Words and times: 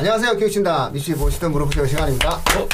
안녕하세요, 0.00 0.38
교육신다 0.38 0.88
미씨 0.94 1.14
보시던 1.14 1.52
물어보세요 1.52 1.86
시간입니다. 1.86 2.36
어? 2.36 2.68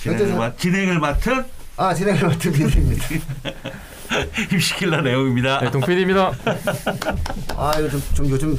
진행을, 0.00 0.36
맡, 0.36 0.56
진행을 0.56 1.00
맡은 1.00 1.44
아 1.76 1.92
진행을 1.92 2.28
맡은 2.28 2.52
비디입니다. 2.52 3.06
힘시킬라 4.50 5.00
내용입니다. 5.02 5.62
네, 5.62 5.70
동PD입니다. 5.72 6.30
아 7.56 7.72
이거 7.76 7.88
좀, 7.90 8.02
좀 8.14 8.30
요즘 8.30 8.56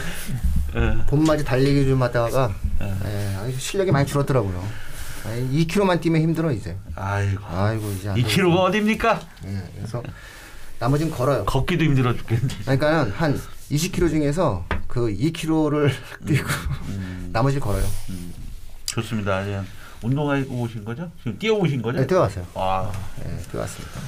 예. 0.75 1.05
봄맞이 1.07 1.45
달리기 1.45 1.85
좀 1.85 2.03
하다가 2.03 2.53
예, 2.81 3.35
아, 3.37 3.49
실력이 3.57 3.93
많이 3.93 4.05
줄었더라고요. 4.05 4.61
아, 5.23 5.29
2km만 5.53 6.01
뛰면 6.01 6.21
힘들어 6.21 6.51
이제. 6.51 6.75
아이고. 6.95 7.45
아이고 7.49 7.91
이제 7.91 8.09
안 8.09 8.15
2kg가 8.17 8.57
어딥니까? 8.57 9.21
예, 9.45 9.57
그래서 9.77 10.03
나머지는 10.79 11.13
걸어요. 11.13 11.45
걷기도 11.45 11.85
힘들어 11.85 12.13
죽겠는데. 12.13 12.55
그러니까는 12.65 13.11
한 13.11 13.41
20km 13.71 14.09
중에서 14.09 14.65
그 14.91 15.07
2km를 15.07 15.89
뛰고 16.27 16.45
나머지 17.31 17.61
걸어요. 17.61 17.85
좋습니다. 18.87 19.41
그냥 19.45 19.65
운동하고 20.03 20.63
오신 20.63 20.83
거죠? 20.83 21.09
지금 21.19 21.39
뛰어오신 21.39 21.81
거죠? 21.81 21.99
네, 22.01 22.05
뛰어왔어요. 22.07 22.45
와. 22.53 22.91
네, 23.23 23.37
뛰어왔습니다. 23.49 24.01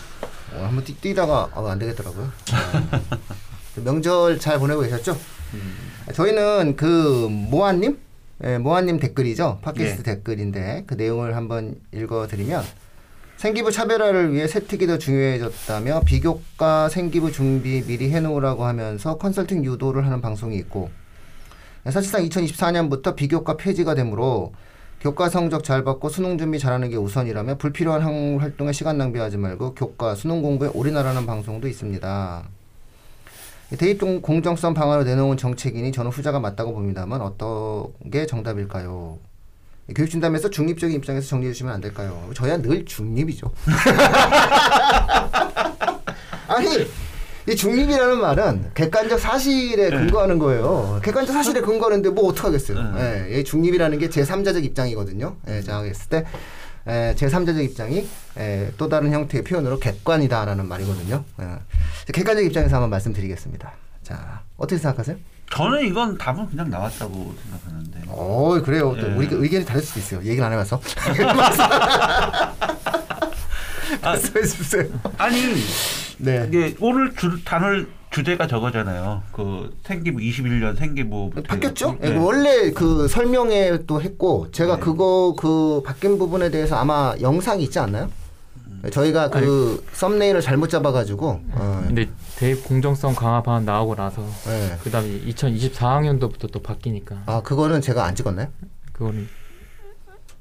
어, 0.54 0.66
한번 0.66 0.84
뛰, 0.84 0.94
뛰다가 1.00 1.50
아, 1.54 1.72
안 1.72 1.80
되겠더라고요. 1.80 2.30
네. 2.46 3.02
명절 3.82 4.40
잘 4.40 4.60
보내고 4.60 4.82
계셨죠? 4.82 5.18
저희는 6.14 6.76
그 6.76 7.30
모아님, 7.30 7.98
예, 8.44 8.58
모아님 8.58 9.00
댓글이죠. 9.00 9.60
팟캐스트 9.62 10.00
예. 10.00 10.16
댓글인데 10.16 10.84
그 10.86 10.96
내용을 10.96 11.38
한번 11.38 11.76
읽어드리면 11.94 12.62
생기부 13.38 13.72
차별화를 13.72 14.32
위해 14.34 14.48
세특이 14.48 14.88
더 14.88 14.98
중요해졌다며 14.98 16.02
비교과 16.06 16.90
생기부 16.90 17.32
준비 17.32 17.84
미리 17.86 18.10
해놓으라고 18.12 18.64
하면서 18.66 19.18
컨설팅 19.18 19.66
유도를 19.66 20.06
하는 20.06 20.22
방송이 20.22 20.56
있고 20.58 20.90
사실상 21.90 22.24
2024년부터 22.24 23.16
비교과 23.16 23.58
폐지가 23.58 23.96
되므로 23.96 24.54
교과 25.02 25.28
성적 25.28 25.66
잘 25.66 25.84
받고 25.84 26.08
수능 26.08 26.38
준비 26.38 26.58
잘하는 26.58 26.90
게 26.90 26.96
우선이라며 26.96 27.58
불필요한 27.58 28.38
활동에 28.40 28.72
시간 28.72 28.98
낭비하지 28.98 29.36
말고 29.38 29.74
교과 29.76 30.16
수능 30.16 30.42
공부에 30.42 30.70
올인하라는 30.74 31.26
방송도 31.26 31.68
있습니다. 31.68 32.44
대입 33.78 33.98
동- 34.00 34.22
공정성 34.22 34.74
방안을 34.74 35.04
내놓은 35.04 35.36
정책이니 35.36 35.92
저는 35.92 36.12
후자가 36.12 36.40
맞다고 36.40 36.72
봅니다만 36.74 37.20
어떤 37.22 37.88
게 38.10 38.26
정답일까요? 38.26 39.18
교육진담에서 39.94 40.50
중립적인 40.50 40.96
입장에서 40.98 41.28
정리해 41.28 41.52
주시면 41.52 41.74
안 41.74 41.82
될까요? 41.82 42.30
저야 42.36 42.62
늘 42.62 42.86
중립이죠. 42.86 43.52
아니 46.48 46.88
이 47.50 47.56
중립이라는 47.56 48.22
말은 48.22 48.72
객관적 48.74 49.20
사실에 49.20 49.90
근거하는 49.90 50.40
거예요. 50.40 51.02
객관적 51.04 51.34
사실에 51.34 51.60
근거하는데 51.60 52.10
뭐 52.10 52.30
어떡하겠어요. 52.30 52.96
예, 52.98 53.40
이 53.40 53.44
중립이라는 53.44 54.00
게 54.00 54.08
제3자적 54.08 54.64
입장이거든요. 54.64 55.36
예, 55.50 55.62
제가 55.62 55.84
했을 55.84 56.08
때 56.08 56.26
예, 56.88 57.14
제3자적 57.18 57.62
입장이 57.64 58.08
예, 58.38 58.72
또 58.78 58.88
다른 58.88 59.12
형태의 59.12 59.44
표현으로 59.44 59.80
객관이다라는 59.80 60.66
말이거든요. 60.68 61.26
예. 61.42 61.46
객관적 62.14 62.46
입장에서 62.46 62.78
한번 62.78 62.90
말씀드리겠습니다. 62.92 63.74
자, 64.04 64.44
어떻게 64.56 64.80
생각하세요? 64.80 65.18
저는 65.54 65.86
이건 65.86 66.18
답은 66.18 66.50
그냥 66.50 66.72
나왔다고 66.72 67.36
생각하는데. 67.44 68.02
어, 68.08 68.60
그래요. 68.64 68.96
또 69.00 69.08
예. 69.08 69.14
우리 69.14 69.28
의견이 69.30 69.64
다를 69.64 69.84
수도 69.84 70.00
있어요. 70.00 70.20
얘기를 70.22 70.44
안 70.44 70.52
해봐서. 70.52 70.82
말씀해 74.02 74.46
주세요. 74.46 74.86
아니, 75.20 75.38
네. 76.18 76.46
이게 76.48 76.76
오늘 76.80 77.16
주, 77.16 77.44
단을 77.44 77.88
주제가 78.10 78.48
저거잖아요. 78.48 79.22
그 79.32 79.78
생기부 79.84 80.18
21년 80.20 80.76
생기부 80.76 81.30
바뀌었죠? 81.48 81.98
네. 82.02 82.10
예, 82.10 82.16
원래 82.16 82.72
그 82.72 83.08
설명회 83.08 83.86
또 83.86 84.02
했고 84.02 84.50
제가 84.52 84.78
네. 84.78 84.82
그거 84.82 85.36
그 85.38 85.84
바뀐 85.86 86.18
부분에 86.18 86.50
대해서 86.50 86.78
아마 86.78 87.14
영상이 87.22 87.64
있지 87.64 87.78
않나요? 87.78 88.10
저희가 88.92 89.30
그 89.30 89.86
썸네일을 89.94 90.42
잘못 90.42 90.70
잡아가지고 90.70 91.40
어, 91.52 91.84
근데 91.88 92.10
대입 92.38 92.64
공정성 92.66 93.16
강화 93.16 93.42
방안 93.42 93.64
나오고 93.66 93.96
나서 93.96 94.22
예. 94.48 94.78
그다음에 94.84 95.08
2024학년도부터 95.22 96.52
또 96.52 96.62
바뀌니까 96.62 97.24
아 97.26 97.42
그거는 97.42 97.80
제가 97.82 98.04
안 98.06 98.14
찍었나요? 98.16 98.48
그거는 98.92 99.28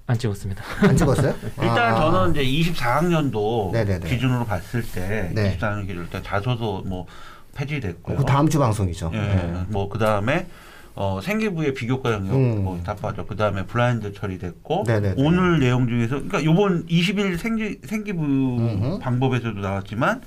안 0.07 0.19
찍었습니다. 0.19 0.63
안 0.81 0.97
찍었어요? 0.97 1.35
일단 1.63 1.79
아, 1.79 1.95
저는 1.97 2.33
이제 2.35 2.73
24학년도 2.73 3.71
네네네. 3.73 4.09
기준으로 4.09 4.45
봤을 4.45 4.83
때 4.83 5.31
네. 5.33 5.57
24학년 5.57 5.83
기준으로 5.83 6.09
때 6.11 6.21
자소서 6.23 6.83
뭐 6.85 7.07
폐지됐고요. 7.55 8.17
그 8.19 8.25
다음 8.25 8.49
주 8.49 8.59
방송이죠. 8.59 9.11
예, 9.15 9.19
예. 9.19 9.65
뭐 9.69 9.89
그 9.89 9.99
다음에 9.99 10.47
어, 10.95 11.21
생기부의 11.23 11.75
비교과 11.75 12.13
영역 12.13 12.35
음. 12.35 12.65
뭐다 12.65 12.97
빠져. 12.97 13.25
그 13.25 13.37
다음에 13.37 13.65
블라인드 13.65 14.13
처리됐고 14.13 14.85
네네네. 14.87 15.15
오늘 15.17 15.59
내용 15.59 15.89
중에서 15.89 16.17
그러니까 16.17 16.45
요번 16.45 16.87
20일 16.87 17.39
생기 17.39 17.79
생기부 17.85 18.23
음흠. 18.23 18.99
방법에서도 19.01 19.59
나왔지만 19.59 20.21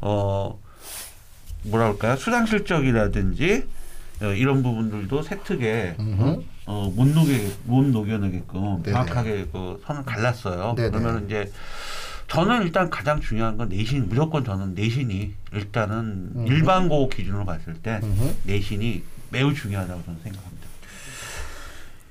어 0.00 0.58
뭐라 1.64 1.86
그럴까요? 1.86 2.16
수당 2.16 2.44
실적이라든지 2.46 3.64
어, 4.22 4.26
이런 4.26 4.62
부분들도 4.62 5.22
세특에. 5.22 5.96
어, 6.64 6.92
못 6.94 7.08
녹여 7.08 7.32
못 7.64 7.84
녹여내게끔 7.86 8.82
네네. 8.84 8.92
정확하게 8.92 9.46
그 9.52 9.82
선을 9.84 10.04
갈랐어요. 10.04 10.74
네네. 10.76 10.90
그러면 10.90 11.26
이제 11.26 11.50
저는 12.28 12.62
일단 12.62 12.88
가장 12.88 13.20
중요한 13.20 13.56
건 13.56 13.68
내신 13.68 14.08
무조건 14.08 14.44
저는 14.44 14.74
내신이 14.74 15.32
일단은 15.52 16.30
음흠. 16.36 16.46
일반고 16.52 17.08
기준으로 17.08 17.44
봤을 17.44 17.74
때 17.74 17.98
음흠. 18.02 18.34
내신이 18.44 19.02
매우 19.32 19.52
중요하다고 19.52 20.02
저는 20.04 20.20
생각합니다. 20.22 20.66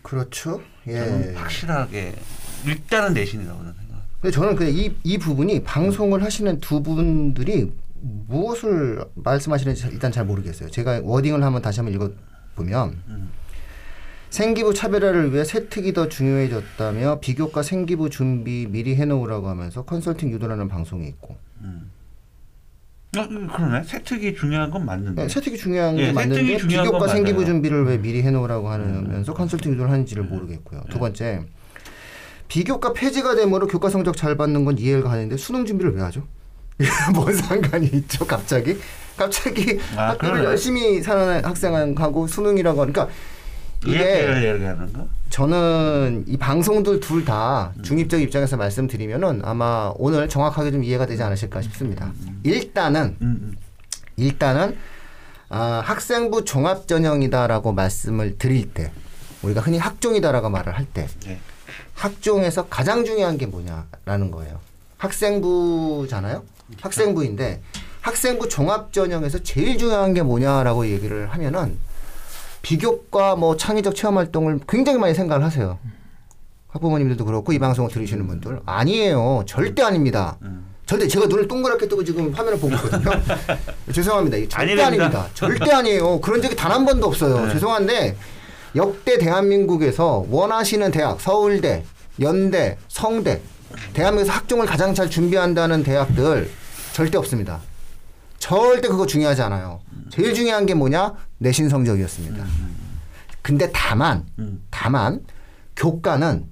그렇죠. 0.01 0.61
저는 0.85 1.29
예. 1.29 1.33
확실하게 1.35 2.15
일단은 2.65 3.13
내신이라고 3.13 3.57
저는 3.59 3.73
생각합니다. 3.73 4.07
근데 4.19 4.35
저는 4.35 4.55
그냥 4.55 4.73
이, 4.73 4.93
이 5.03 5.17
부분이 5.17 5.63
방송을 5.63 6.23
하시는 6.23 6.59
두 6.59 6.81
분들이 6.83 7.71
무엇을 8.01 9.05
말씀하시는지 9.15 9.87
일단 9.91 10.11
잘 10.11 10.25
모르겠어요. 10.25 10.69
제가 10.69 11.01
워딩을 11.03 11.43
한번 11.43 11.61
다시 11.61 11.79
한번 11.79 11.93
읽어 11.93 12.11
보면 12.55 13.01
음. 13.07 13.29
생기부 14.31 14.73
차별화를 14.73 15.33
위해 15.33 15.43
세특이 15.43 15.93
더 15.93 16.09
중요해졌다며 16.09 17.19
비교과 17.19 17.63
생기부 17.63 18.09
준비 18.09 18.65
미리 18.67 18.95
해놓으라고 18.95 19.49
하면서 19.49 19.83
컨설팅 19.83 20.31
유도라는 20.31 20.67
방송이 20.67 21.07
있고 21.07 21.37
음. 21.61 21.91
어, 23.17 23.27
그러네. 23.27 23.83
세특이 23.83 24.35
중요한 24.35 24.71
건 24.71 24.85
맞는데. 24.85 25.23
네, 25.23 25.27
세특이 25.27 25.57
중요한 25.57 25.97
예, 25.99 26.07
게 26.07 26.11
맞는데 26.13 26.35
세특이 26.35 26.57
중요한 26.59 26.85
비교과 26.85 26.99
건 26.99 27.09
생기부. 27.09 27.41
음. 27.41 27.45
준비를 27.45 27.85
왜 27.85 27.97
미리 27.97 28.21
해놓으라고 28.21 28.69
하면서 28.69 29.33
컨설팅 29.33 29.73
유도를 29.73 29.91
하는지를 29.91 30.23
모르겠고요. 30.23 30.83
두 30.89 30.97
번째 30.99 31.43
비교과 32.47 32.93
폐지가 32.93 33.35
되므로 33.35 33.67
교과 33.67 33.89
성적 33.89 34.15
잘 34.15 34.37
받는 34.37 34.63
건 34.65 34.77
이해가 34.77 35.09
가는데 35.09 35.37
수능 35.37 35.65
준비를 35.65 35.95
왜 35.95 36.01
하죠? 36.03 36.25
뭔 37.13 37.33
상관이 37.33 37.85
있죠? 37.87 38.25
갑자기 38.25 38.77
갑자기 39.17 39.79
아, 39.95 40.09
학교를 40.11 40.35
그러네. 40.35 40.45
열심히 40.45 41.01
사는 41.01 41.43
학생하고 41.45 42.27
수능이라고 42.27 42.81
하니까 42.81 43.03
이게 43.03 43.11
이게 43.85 44.53
얘기하는 44.53 44.93
거? 44.93 45.07
저는 45.29 46.25
이 46.27 46.37
방송들 46.37 46.99
둘다 46.99 47.73
음. 47.77 47.83
중립적 47.83 48.21
입장에서 48.21 48.57
말씀드리면은 48.57 49.41
아마 49.43 49.91
오늘 49.95 50.29
정확하게 50.29 50.71
좀 50.71 50.83
이해가 50.83 51.05
되지 51.05 51.23
않으실까 51.23 51.61
싶습니다. 51.63 52.11
일단은 52.43 53.17
음, 53.21 53.39
음. 53.41 53.57
일단은 54.17 54.77
아, 55.49 55.81
학생부 55.83 56.45
종합 56.45 56.87
전형이다라고 56.87 57.73
말씀을 57.73 58.37
드릴 58.37 58.73
때 58.73 58.91
우리가 59.41 59.61
흔히 59.61 59.77
학종이다라고 59.77 60.49
말을 60.49 60.77
할때 60.77 61.07
네. 61.25 61.39
학종에서 61.95 62.67
가장 62.67 63.03
중요한 63.03 63.37
게 63.37 63.45
뭐냐라는 63.47 64.31
거예요. 64.31 64.59
학생부잖아요. 64.97 66.43
학생부인데 66.81 67.61
학생부 68.01 68.49
종합 68.49 68.93
전형에서 68.93 69.43
제일 69.43 69.77
중요한 69.77 70.13
게 70.13 70.21
뭐냐라고 70.21 70.87
얘기를 70.87 71.29
하면은 71.31 71.77
비교과 72.61 73.35
뭐 73.35 73.57
창의적 73.57 73.95
체험 73.95 74.17
활동을 74.17 74.59
굉장히 74.67 74.97
많이 74.99 75.13
생각을 75.13 75.43
하세요. 75.43 75.79
학부모님들도 76.69 77.25
그렇고 77.25 77.51
이 77.53 77.59
방송을 77.59 77.89
들으시는 77.91 78.27
분들 78.27 78.61
아니에요. 78.65 79.43
절대 79.45 79.83
아닙니다. 79.83 80.37
음. 80.43 80.65
절대 80.85 81.07
제가 81.07 81.25
눈을 81.27 81.47
동그랗게 81.47 81.87
뜨고 81.87 82.03
지금 82.03 82.31
화면을 82.33 82.59
보고 82.59 82.73
있거든요. 82.75 83.11
죄송합니다. 83.93 84.37
절대 84.49 84.55
아니랍니다. 84.83 84.87
아닙니다. 85.05 85.27
절대 85.33 85.71
아니에요. 85.71 86.19
그런 86.21 86.41
적이 86.41 86.55
단 86.55 86.71
한 86.71 86.85
번도 86.85 87.07
없어요. 87.07 87.45
네. 87.45 87.53
죄송한데 87.53 88.17
역대 88.75 89.17
대한민국에서 89.17 90.25
원하시는 90.29 90.91
대학 90.91 91.19
서울대, 91.19 91.83
연대, 92.21 92.77
성대 92.87 93.41
대한민국에서 93.93 94.37
학종을 94.37 94.65
가장 94.65 94.93
잘 94.93 95.09
준비한다는 95.09 95.83
대학들 95.83 96.49
절대 96.93 97.17
없습니다. 97.17 97.59
절대 98.39 98.87
그거 98.87 99.05
중요하지 99.05 99.41
않아요. 99.43 99.81
제일 100.11 100.33
중요한 100.33 100.65
게 100.65 100.73
뭐냐? 100.73 101.13
내신 101.37 101.69
성적이었습니다. 101.69 102.45
근데 103.41 103.71
다만 103.73 104.25
음. 104.39 104.63
다만 104.69 105.21
교과는 105.75 106.45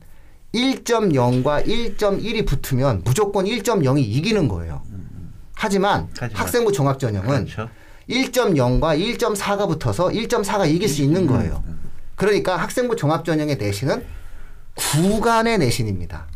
1.0과 0.56 1.68
1.1이 1.68 2.48
붙으면 2.48 3.02
무조건 3.04 3.46
1.0이 3.46 4.00
이기는 4.00 4.48
거예요. 4.48 4.82
하지만, 5.54 6.08
하지만. 6.18 6.42
학생부 6.42 6.72
종합 6.72 7.00
전형은 7.00 7.46
그렇죠. 7.46 7.70
1.0과 8.10 9.18
1.4가 9.18 9.68
붙어서 9.68 10.08
1.4가 10.08 10.68
이길 10.70 10.88
수 10.90 11.04
있는 11.04 11.28
거예요. 11.28 11.64
그러니까 12.16 12.56
학생부 12.58 12.96
종합 12.96 13.26
전형의 13.26 13.58
내신은 13.58 14.06
구간의 14.76 15.58
내신입니다. 15.60 16.28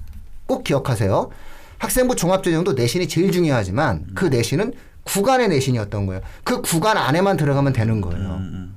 꼭 0.46 0.64
기억하세요. 0.64 1.31
학생부 1.80 2.16
종합 2.16 2.44
전형도 2.44 2.74
내신이 2.74 3.08
제일 3.08 3.31
중요하지만 3.31 4.06
그 4.14 4.25
내신은 4.25 4.74
구간의 5.03 5.50
내신이었던 5.50 6.05
거예요. 6.05 6.21
그 6.44 6.61
구간 6.61 6.97
안에만 6.97 7.38
들어가면 7.38 7.73
되는 7.73 8.01
거예요. 8.01 8.35
음, 8.35 8.75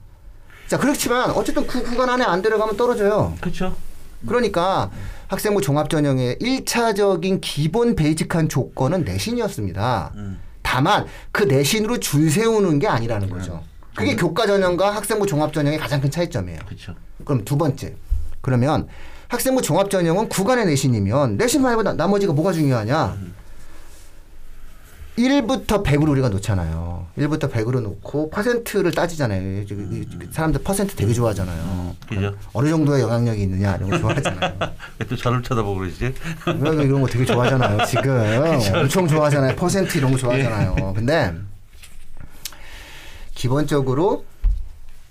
자, 0.66 0.78
그렇지만 0.78 1.30
어쨌든 1.30 1.66
그 1.66 1.82
구간 1.82 2.08
안에 2.10 2.24
안 2.24 2.42
들어가면 2.42 2.76
떨어져요. 2.76 3.34
그렇죠. 3.40 3.74
그러니까 4.26 4.90
학생부 5.28 5.60
종합전형의 5.60 6.36
1차적인 6.36 7.40
기본 7.40 7.94
베이직한 7.94 8.48
조건은 8.48 9.04
내신이었습니다. 9.04 10.12
음. 10.16 10.40
다만 10.62 11.06
그 11.30 11.44
내신으로 11.44 11.98
줄 12.00 12.30
세우는 12.30 12.78
게 12.78 12.88
아니라는 12.88 13.30
거죠. 13.30 13.62
그게 13.94 14.14
교과 14.16 14.46
전형과 14.46 14.94
학생부 14.94 15.26
종합 15.26 15.52
전형의 15.52 15.78
가장 15.78 16.00
큰 16.00 16.10
차이점이에요. 16.10 16.58
그렇죠. 16.66 16.94
그럼 17.24 17.44
두 17.44 17.56
번째. 17.56 17.94
그러면 18.40 18.88
학생부 19.28 19.62
종합 19.62 19.90
전형은 19.90 20.28
구간의 20.28 20.66
내신이면 20.66 21.36
내신 21.36 21.62
말고 21.62 21.82
나, 21.82 21.94
나머지가 21.94 22.32
뭐가 22.32 22.52
중요하냐? 22.52 23.16
1부터 25.18 25.82
100으로 25.82 26.10
우리가 26.10 26.28
놓잖아요. 26.28 27.06
1부터 27.18 27.50
100으로 27.50 27.80
놓고 27.80 28.28
퍼센트를 28.30 28.92
따지잖아요. 28.92 29.62
이- 29.62 29.66
이- 29.70 30.00
이 30.02 30.28
사람들 30.30 30.62
퍼센트 30.62 30.94
되게 30.94 31.12
좋아하잖아요. 31.14 31.96
그죠. 32.08 32.34
어느 32.52 32.68
정도의 32.68 33.02
영향력이 33.02 33.42
있느냐 33.42 33.76
이런 33.76 33.90
거 33.90 33.98
좋아하잖아요. 33.98 34.54
왜 34.98 35.06
또 35.08 35.16
저를 35.16 35.42
쳐다보고 35.42 35.78
그러지? 35.80 36.12
이런, 36.46 36.80
이런 36.82 37.00
거 37.00 37.06
되게 37.06 37.24
좋아하잖아요. 37.24 37.86
지금 37.86 38.12
엄청 38.76 39.08
좋아하잖아요. 39.08 39.56
퍼센트 39.56 39.96
이런 39.96 40.12
거 40.12 40.18
좋아하잖아요. 40.18 40.92
근데 40.94 41.32
기본적으로 43.34 44.24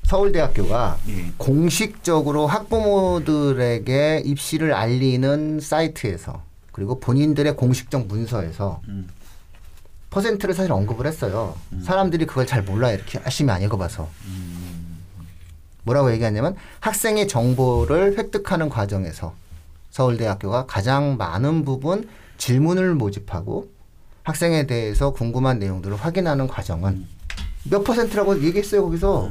서울대학교가 0.04 0.98
예. 1.10 1.32
공식적으로 1.38 2.46
학부모들에게 2.46 4.22
입시를 4.24 4.74
알리는 4.74 5.60
사이트에서 5.60 6.44
그리고 6.72 7.00
본인들의 7.00 7.56
공식적 7.56 8.06
문서에서 8.08 8.82
음. 8.88 9.08
퍼센트를 10.16 10.56
사실 10.56 10.72
언급을 10.72 11.06
했어요. 11.08 11.58
사람들이 11.84 12.26
그걸 12.26 12.48
잘 12.48 12.64
몰라 12.64 12.90
이렇게 12.90 13.20
열심히 13.22 13.52
안 13.52 13.62
읽어봐서. 13.62 14.08
뭐라고 15.84 16.10
얘기하냐면 16.14 16.56
학생의 16.80 17.28
정보를 17.28 18.18
획득하는 18.18 18.70
과정에서 18.70 19.34
서울대학교가 19.92 20.68
가장 20.68 21.18
많은 21.18 21.66
부분 21.66 22.08
질문을 22.38 22.96
모집하고 22.96 23.70
학생에 24.24 24.66
대해서 24.68 25.12
궁금한 25.12 25.60
내용들을 25.60 25.98
확인하는 25.98 26.48
과정은 26.48 27.06
몇 27.70 27.84
퍼센트라고 27.84 28.42
얘기했어요 28.42 28.84
거기서 28.84 29.30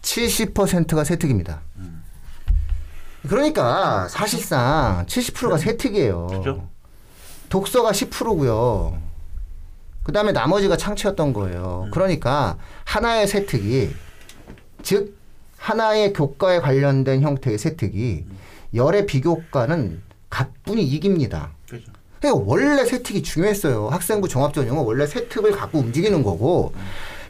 70%가 0.00 1.04
세특입니다. 1.04 1.60
그러니까 3.28 4.08
사실상 4.08 5.04
70%가 5.06 5.58
세특이에요. 5.58 6.28
그죠? 6.28 6.66
독서가 7.50 7.92
10%고요. 7.92 9.11
그 10.02 10.12
다음에 10.12 10.32
나머지가 10.32 10.76
창치였던 10.76 11.32
거예요. 11.32 11.88
그러니까 11.92 12.56
하나의 12.84 13.26
세특이 13.26 13.90
즉 14.82 15.16
하나의 15.56 16.12
교과에 16.12 16.58
관련된 16.60 17.22
형태의 17.22 17.56
세특이 17.56 18.24
열의 18.74 19.06
비교과는 19.06 20.02
가뿐히 20.28 20.82
이깁니다. 20.82 21.50
그죠. 21.68 21.92
그러니까 22.18 22.44
원래 22.46 22.84
세특이 22.84 23.22
중요했어요. 23.22 23.88
학생부 23.88 24.28
종합전형은 24.28 24.82
원래 24.82 25.06
세특을 25.06 25.52
갖고 25.52 25.78
움직이는 25.78 26.22
거고 26.22 26.72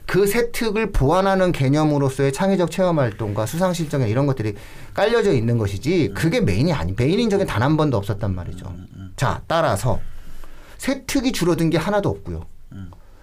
그 0.07 0.27
세특을 0.27 0.93
보완하는 0.93 1.53
개념으로서의 1.53 2.33
창의적 2.33 2.71
체험 2.71 2.99
활동과 2.99 3.47
수상 3.47 3.73
실정에 3.73 4.09
이런 4.09 4.27
것들이 4.27 4.55
깔려져 4.95 5.33
있는 5.33 5.59
것이지 5.59 6.13
그게 6.15 6.41
메인이 6.41 6.73
아니 6.73 6.95
메인인 6.97 7.31
적은 7.31 7.47
단한 7.47 7.77
번도 7.77 7.97
없었단 7.97 8.35
말이죠. 8.35 8.75
자 9.17 9.43
따라서 9.47 10.01
세특이 10.79 11.33
줄어든 11.33 11.71
게 11.71 11.79
하나도 11.79 12.09
없고요. 12.09 12.52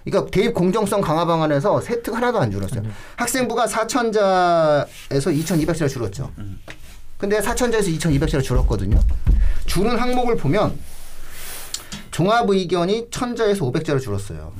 그러니까 0.04 0.32
대입 0.32 0.54
공정성 0.54 1.02
강화 1.02 1.26
방안에서 1.26 1.82
세특 1.82 2.16
하나도 2.16 2.40
안 2.40 2.52
줄었어요. 2.52 2.84
학생부가 3.16 3.66
4천자에서 3.66 4.88
2,200자로 5.10 5.90
줄었죠. 5.90 6.32
근데 7.18 7.40
4천자에서 7.40 8.00
2,200자로 8.00 8.42
줄었거든요. 8.42 9.00
줄은 9.66 9.98
항목을 10.00 10.38
보면 10.38 10.80
종합 12.12 12.50
의견이 12.50 13.10
1000자에서 13.10 13.60
500자로 13.60 14.02
줄었어요. 14.02 14.54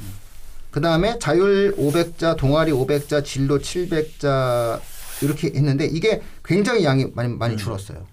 그 0.72 0.82
다음에 0.82 1.18
자율 1.20 1.76
500자, 1.76 2.38
동아리 2.38 2.72
500자, 2.72 3.24
진로 3.26 3.58
700자 3.60 4.80
이렇게 5.22 5.48
했는데 5.48 5.86
이게 5.86 6.22
굉장히 6.46 6.84
양이 6.86 7.08
많이, 7.14 7.34
많이 7.34 7.58
줄었어요. 7.58 8.06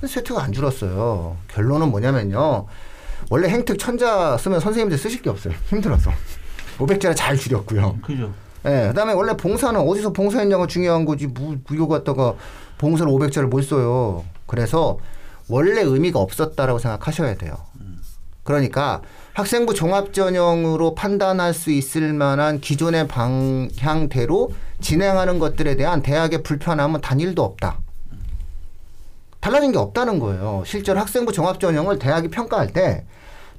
근데 0.00 0.12
세트가 0.12 0.42
안 0.42 0.52
줄었어요. 0.52 1.36
결론은 1.48 1.90
뭐냐면요. 1.90 2.66
원래 3.28 3.48
행특 3.48 3.76
1000자 3.76 4.38
쓰면 4.38 4.60
선생님들 4.60 4.98
쓰실 4.98 5.22
게 5.22 5.30
없어요. 5.30 5.54
힘들어서. 5.68 6.10
500자를 6.78 7.14
잘 7.14 7.36
줄였고요. 7.36 7.98
그죠. 8.02 8.32
예, 8.66 8.88
그다음에 8.88 9.12
원래 9.12 9.36
봉사는 9.36 9.78
어디서 9.78 10.12
봉사했냐가 10.12 10.66
중요한 10.66 11.04
거지 11.04 11.26
무, 11.26 11.56
무효 11.66 11.88
갖다가 11.88 12.34
봉사를 12.78 13.10
500자를 13.10 13.46
못 13.46 13.62
써요. 13.62 14.24
그래서 14.46 14.98
원래 15.48 15.82
의미가 15.82 16.18
없었다라고 16.18 16.78
생각하셔야 16.78 17.34
돼요. 17.36 17.54
그러니까 18.42 19.02
학생부 19.34 19.74
종합 19.74 20.12
전형으로 20.12 20.94
판단할 20.94 21.54
수 21.54 21.70
있을 21.70 22.12
만한 22.12 22.60
기존의 22.60 23.06
방향대로 23.08 24.50
진행하는 24.80 25.38
것들에 25.38 25.76
대한 25.76 26.02
대학의 26.02 26.42
불편함은 26.42 27.00
단일도 27.00 27.42
없다. 27.42 27.78
달라진 29.40 29.72
게 29.72 29.78
없다는 29.78 30.18
거예요. 30.18 30.62
실제로 30.66 31.00
학생부 31.00 31.32
종합전형을 31.32 31.98
대학이 31.98 32.28
평가할 32.28 32.72
때 32.72 33.04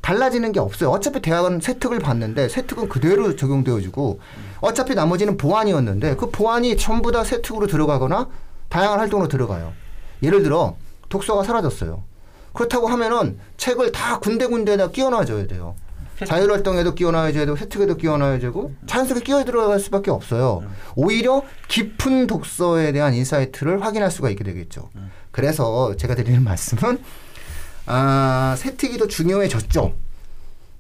달라지는 0.02 0.52
게 0.52 0.60
없어요. 0.60 0.90
어차피 0.90 1.22
대학은 1.22 1.60
세특을 1.62 2.00
봤는데 2.00 2.50
세특은 2.50 2.90
그대로 2.90 3.36
적용되어지고 3.36 4.20
어차피 4.62 4.96
나머지는 4.96 5.38
보완이었는데 5.38 6.16
그 6.16 6.30
보완이 6.32 6.78
전부 6.78 7.12
다 7.12 7.24
세특으로 7.24 7.68
들어가거나 7.68 8.28
다양한 8.70 9.00
활동으로 9.00 9.28
들어가요. 9.28 9.74
예를 10.24 10.44
들어 10.44 10.76
독서가 11.10 11.44
사라졌어요. 11.44 12.04
그렇다고 12.54 12.88
하면은 12.88 13.40
책을 13.58 13.92
다 13.92 14.20
군데군데다 14.20 14.90
끼워 14.92 15.10
놔줘야 15.10 15.48
돼요. 15.48 15.76
자율활동에도 16.26 16.96
끼워 16.96 17.12
놔야 17.12 17.32
되고 17.32 17.56
세특에도 17.56 17.98
끼워 17.98 18.18
놔야 18.18 18.40
되고 18.40 18.74
자연스럽게 18.86 19.26
끼어 19.26 19.44
들어갈 19.44 19.80
수밖에 19.80 20.12
없어요. 20.12 20.64
오히려 20.96 21.44
깊은 21.68 22.28
독서에 22.28 22.92
대한 22.92 23.14
insight를 23.14 23.84
확인할 23.84 24.12
수가 24.12 24.30
있게 24.30 24.44
되겠죠. 24.44 24.90
그래서 25.32 25.96
제가 25.96 26.16
드리는 26.16 26.44
말씀은 26.44 27.00
아, 27.86 28.56
세특이 28.58 28.98
더 28.98 29.08
중요해졌죠. 29.08 29.94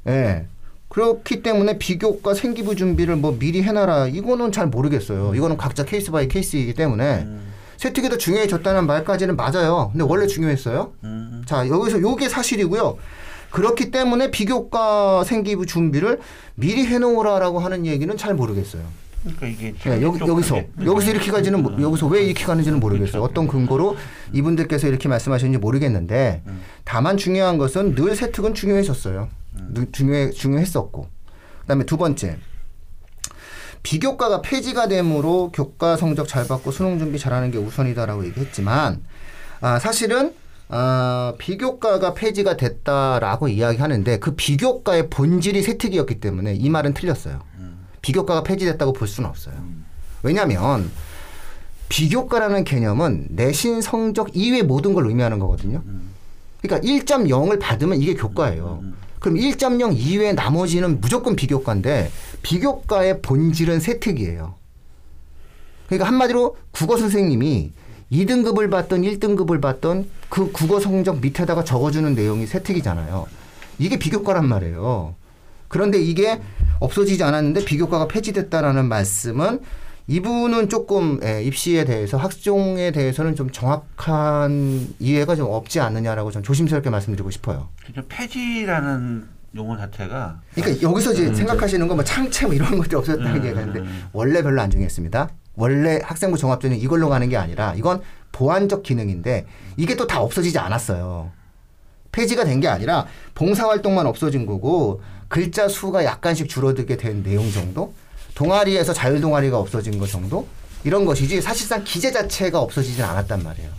예. 0.07 0.45
그렇기 0.89 1.41
때문에 1.41 1.77
비교과 1.77 2.33
생기부 2.33 2.75
준비를 2.75 3.15
뭐 3.15 3.37
미리 3.39 3.63
해놔라. 3.63 4.07
이거는 4.07 4.51
잘 4.51 4.67
모르겠어요. 4.67 5.33
이거는 5.35 5.55
각자 5.55 5.85
case 5.85 6.11
by 6.11 6.27
case이기 6.27 6.73
때문에 6.73 7.27
세특이 7.77 8.09
더 8.09 8.17
중요해졌다는 8.17 8.85
말까지는 8.87 9.35
맞아요. 9.37 9.89
근데 9.93 10.03
원래 10.03 10.27
중요했어요. 10.27 10.91
음. 11.05 11.43
자, 11.47 11.67
여기서 11.67 12.01
요게 12.01 12.27
사실이고요. 12.29 12.97
그렇기 13.51 13.91
때문에 13.91 14.31
비교과 14.31 15.23
생기부 15.25 15.65
준비를 15.65 16.19
미리 16.55 16.85
해놓으라라고 16.85 17.59
하는 17.59 17.85
얘기는 17.85 18.15
잘 18.17 18.33
모르겠어요. 18.33 18.81
그러니까 19.23 19.45
이게 19.47 19.73
네, 19.83 20.01
여기, 20.01 20.19
여기서 20.25 20.61
여기서 20.83 21.11
이렇게 21.11 21.31
가지는 21.31 21.61
모- 21.61 21.79
여기서 21.79 22.07
왜 22.07 22.23
이렇게 22.23 22.43
가는지는 22.43 22.79
모르겠어요. 22.79 23.21
어떤 23.21 23.47
근거로 23.47 23.95
이분들께서 24.33 24.87
이렇게 24.87 25.07
말씀하셨는지 25.09 25.59
모르겠는데 25.59 26.41
다만 26.85 27.17
중요한 27.17 27.59
것은 27.59 27.93
늘 27.93 28.15
세특은 28.15 28.55
중요해졌어요. 28.55 29.29
늘 29.73 29.91
중요해 29.91 30.31
중요했었고 30.31 31.07
그다음에 31.61 31.85
두 31.85 31.97
번째 31.97 32.37
비교과가 33.83 34.41
폐지가 34.41 34.87
되므로 34.87 35.51
교과 35.51 35.97
성적 35.97 36.27
잘 36.27 36.47
받고 36.47 36.71
수능 36.71 36.99
준비 36.99 37.17
잘하는 37.19 37.51
게 37.51 37.57
우선이다라고 37.57 38.25
얘기했지만 38.25 39.01
아, 39.59 39.79
사실은 39.79 40.33
아, 40.73 41.33
비교과가 41.37 42.13
폐지가 42.13 42.55
됐다라고 42.55 43.49
이야기하는데 43.49 44.19
그 44.19 44.35
비교과의 44.35 45.09
본질이 45.09 45.61
세특이었기 45.63 46.21
때문에 46.21 46.53
이 46.53 46.69
말은 46.69 46.93
틀렸어요. 46.93 47.41
비교과가 48.01 48.43
폐지됐다고 48.43 48.93
볼 48.93 49.07
수는 49.07 49.29
없어요. 49.29 49.55
왜냐하면 50.23 50.89
비교과라는 51.89 52.63
개념은 52.63 53.27
내신 53.31 53.81
성적 53.81 54.29
이외 54.33 54.63
모든 54.63 54.93
걸 54.93 55.07
의미하는 55.07 55.39
거거든요. 55.39 55.83
그러니까 56.61 56.87
1.0을 56.87 57.59
받으면 57.59 58.01
이게 58.01 58.13
교과예요. 58.13 58.81
그럼 59.19 59.37
1.0 59.37 59.97
이외 59.97 60.31
나머지는 60.31 61.01
무조건 61.01 61.35
비교과인데 61.35 62.09
비교과의 62.43 63.21
본질은 63.21 63.81
세특이에요. 63.81 64.55
그러니까 65.87 66.07
한마디로 66.07 66.55
국어 66.71 66.95
선생님이 66.97 67.73
2등급을 68.11 68.69
받던 68.69 69.01
1등급을 69.03 69.61
받던 69.61 70.07
그 70.29 70.51
국어 70.51 70.79
성적 70.79 71.19
밑에다가 71.21 71.63
적어주는 71.63 72.13
내용이 72.13 72.45
세특이잖아요. 72.45 73.25
이게 73.79 73.97
비교과란 73.97 74.47
말이에요. 74.47 75.15
그런데 75.67 75.99
이게 76.01 76.41
없어지지 76.79 77.23
않았는데 77.23 77.63
비교과가 77.63 78.07
폐지됐다라는 78.07 78.85
말씀은 78.87 79.61
이분은 80.07 80.67
조금 80.67 81.19
예, 81.23 81.41
입시에 81.43 81.85
대해서 81.85 82.17
학종에 82.17 82.91
대해서는 82.91 83.35
좀 83.35 83.49
정확한 83.49 84.89
이해가 84.99 85.35
좀 85.35 85.47
없지 85.49 85.79
않느냐라고 85.79 86.31
좀 86.31 86.43
조심스럽게 86.43 86.89
말씀드리고 86.89 87.31
싶어요. 87.31 87.69
진짜 87.85 88.01
폐지라는 88.09 89.25
용어 89.55 89.77
자체가 89.77 90.41
그러니까 90.55 90.81
여기서 90.81 91.13
이제 91.13 91.33
생각하시는 91.33 91.87
건 91.87 91.95
뭐 91.95 92.03
창체 92.03 92.45
뭐 92.45 92.55
이런 92.55 92.77
것들이 92.77 92.95
없었다는 92.95 93.35
음, 93.35 93.41
게 93.41 93.53
가는데 93.53 93.79
음. 93.79 94.03
원래 94.11 94.41
별로 94.41 94.61
안 94.61 94.69
중요했습니다. 94.69 95.29
원래 95.55 95.99
학생부 96.03 96.37
종합전형 96.37 96.79
이걸로 96.79 97.09
가는 97.09 97.27
게 97.29 97.37
아니라 97.37 97.73
이건 97.75 98.01
보완적 98.31 98.83
기능인데 98.83 99.45
이게 99.77 99.95
또 99.95 100.07
다 100.07 100.21
없어지지 100.21 100.57
않았어요. 100.59 101.31
폐지가 102.11 102.43
된 102.45 102.59
게 102.59 102.67
아니라 102.67 103.07
봉사활동만 103.35 104.05
없어진 104.05 104.45
거고 104.45 105.01
글자 105.27 105.67
수가 105.67 106.03
약간씩 106.05 106.49
줄어들게 106.49 106.97
된 106.97 107.23
내용 107.23 107.49
정도 107.51 107.93
동아리에서 108.35 108.93
자율동아리가 108.93 109.57
없어진 109.57 109.97
것 109.99 110.09
정도 110.09 110.47
이런 110.83 111.05
것이지 111.05 111.41
사실상 111.41 111.83
기재 111.83 112.11
자체가 112.11 112.59
없어지진 112.59 113.03
않았단 113.03 113.43
말이에요. 113.43 113.69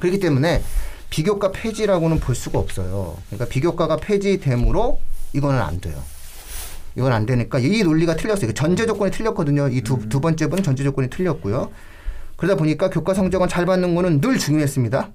그렇기 0.00 0.18
때문에 0.20 0.62
비교과 1.10 1.52
폐지라고는 1.52 2.20
볼 2.20 2.34
수가 2.34 2.58
없어요. 2.58 3.16
그러니까 3.28 3.46
비교과가 3.48 3.96
폐지됨으로 3.96 5.00
이거는 5.32 5.60
안 5.60 5.80
돼요. 5.80 5.96
이건 6.98 7.12
안 7.12 7.26
되니까 7.26 7.58
이 7.60 7.82
논리가 7.84 8.16
틀렸어요. 8.16 8.52
전제 8.52 8.84
조건이 8.84 9.12
틀렸거든요. 9.12 9.68
이 9.68 9.82
두 9.82 10.08
두 10.08 10.20
번째 10.20 10.48
분은 10.48 10.64
전제 10.64 10.82
조건이 10.82 11.08
틀렸고요. 11.08 11.70
그러다 12.36 12.56
보니까 12.56 12.90
교과 12.90 13.14
성적은 13.14 13.48
잘 13.48 13.64
받는 13.66 13.94
거는 13.94 14.20
늘 14.20 14.36
중요했습니다. 14.38 15.10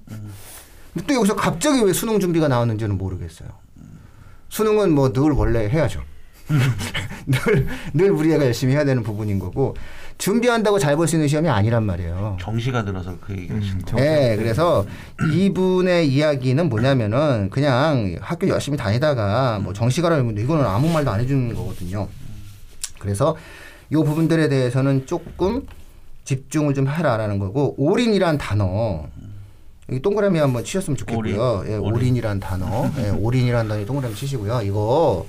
근데 0.94 1.06
또 1.06 1.14
여기서 1.14 1.36
갑자기 1.36 1.82
왜 1.82 1.92
수능 1.92 2.18
준비가 2.20 2.48
나왔는지는 2.48 2.96
모르겠어요. 2.96 3.48
수능은 4.48 4.92
뭐 4.92 5.12
늘 5.12 5.32
원래 5.32 5.68
해야죠. 5.68 6.02
늘, 7.26 7.66
늘 7.94 8.10
우리 8.10 8.32
애가 8.32 8.44
열심히 8.46 8.74
해야 8.74 8.84
되는 8.84 9.02
부분인 9.02 9.38
거고 9.38 9.74
준비한다고 10.18 10.78
잘 10.78 10.96
볼 10.96 11.06
수 11.08 11.16
있는 11.16 11.28
시험이 11.28 11.48
아니란 11.48 11.82
말이에요. 11.84 12.36
정시가 12.40 12.82
늘어서 12.82 13.16
그 13.20 13.32
얘기하신 13.36 13.80
거. 13.80 13.86
정- 13.86 14.00
네, 14.00 14.36
그래서 14.36 14.86
이분의 15.32 16.08
이야기는 16.08 16.68
뭐냐면은 16.68 17.50
그냥 17.50 18.16
학교 18.20 18.48
열심히 18.48 18.76
다니다가 18.78 19.58
뭐 19.58 19.72
정시가라 19.72 20.16
이러면 20.16 20.38
이거는 20.38 20.64
아무 20.64 20.88
말도 20.90 21.10
안 21.10 21.20
해주는 21.20 21.54
거거든요. 21.54 22.08
그래서 22.98 23.36
이 23.90 23.96
부분들에 23.96 24.48
대해서는 24.48 25.04
조금 25.06 25.66
집중을 26.24 26.72
좀 26.74 26.88
해라라는 26.88 27.38
거고 27.38 27.74
올인이란 27.76 28.38
단어 28.38 29.04
여기 29.90 30.00
동그라미 30.00 30.38
한번 30.38 30.64
치셨으면 30.64 30.96
좋겠고요. 30.96 31.58
올인. 31.64 31.72
예, 31.72 31.76
올인. 31.76 31.94
올인이란 31.96 32.40
단어, 32.40 32.90
예, 32.98 33.10
올인이란 33.10 33.68
단어 33.68 33.84
동그라미 33.84 34.14
치시고요. 34.14 34.62
이거 34.62 35.26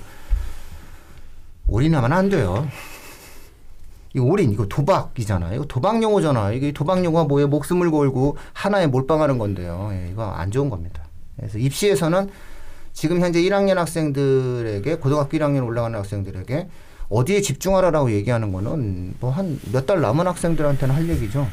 올인하면 1.68 2.12
안 2.12 2.28
돼요. 2.30 2.66
이거 4.16 4.24
올인 4.24 4.50
이거 4.50 4.64
도박이잖아요. 4.66 5.54
이거 5.56 5.64
도박 5.66 6.02
용어잖아. 6.02 6.52
이게 6.52 6.72
도박 6.72 7.04
용어가 7.04 7.24
뭐예요? 7.28 7.48
목숨을 7.48 7.90
걸고 7.90 8.38
하나에 8.54 8.86
몰빵하는 8.86 9.36
건데요. 9.36 9.90
예, 9.92 10.08
이거 10.10 10.24
안 10.30 10.50
좋은 10.50 10.70
겁니다. 10.70 11.02
그래서 11.36 11.58
입시에서는 11.58 12.30
지금 12.94 13.20
현재 13.20 13.42
1학년 13.42 13.74
학생들에게 13.74 14.96
고등학교 14.96 15.36
1학년 15.36 15.66
올라가는 15.66 15.98
학생들에게 15.98 16.66
어디에 17.10 17.42
집중하라라고 17.42 18.10
얘기하는 18.12 18.52
거는 18.52 19.14
뭐 19.20 19.30
한 19.32 19.60
몇 19.72 19.84
달 19.86 20.00
남은 20.00 20.26
학생들한테는 20.26 20.94
할 20.94 21.06
얘기죠. 21.10 21.46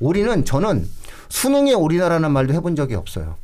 올인은 0.00 0.44
저는 0.44 0.86
수능에 1.30 1.72
올인하라는 1.72 2.30
말도 2.30 2.52
해본 2.52 2.76
적이 2.76 2.96
없어요. 2.96 3.36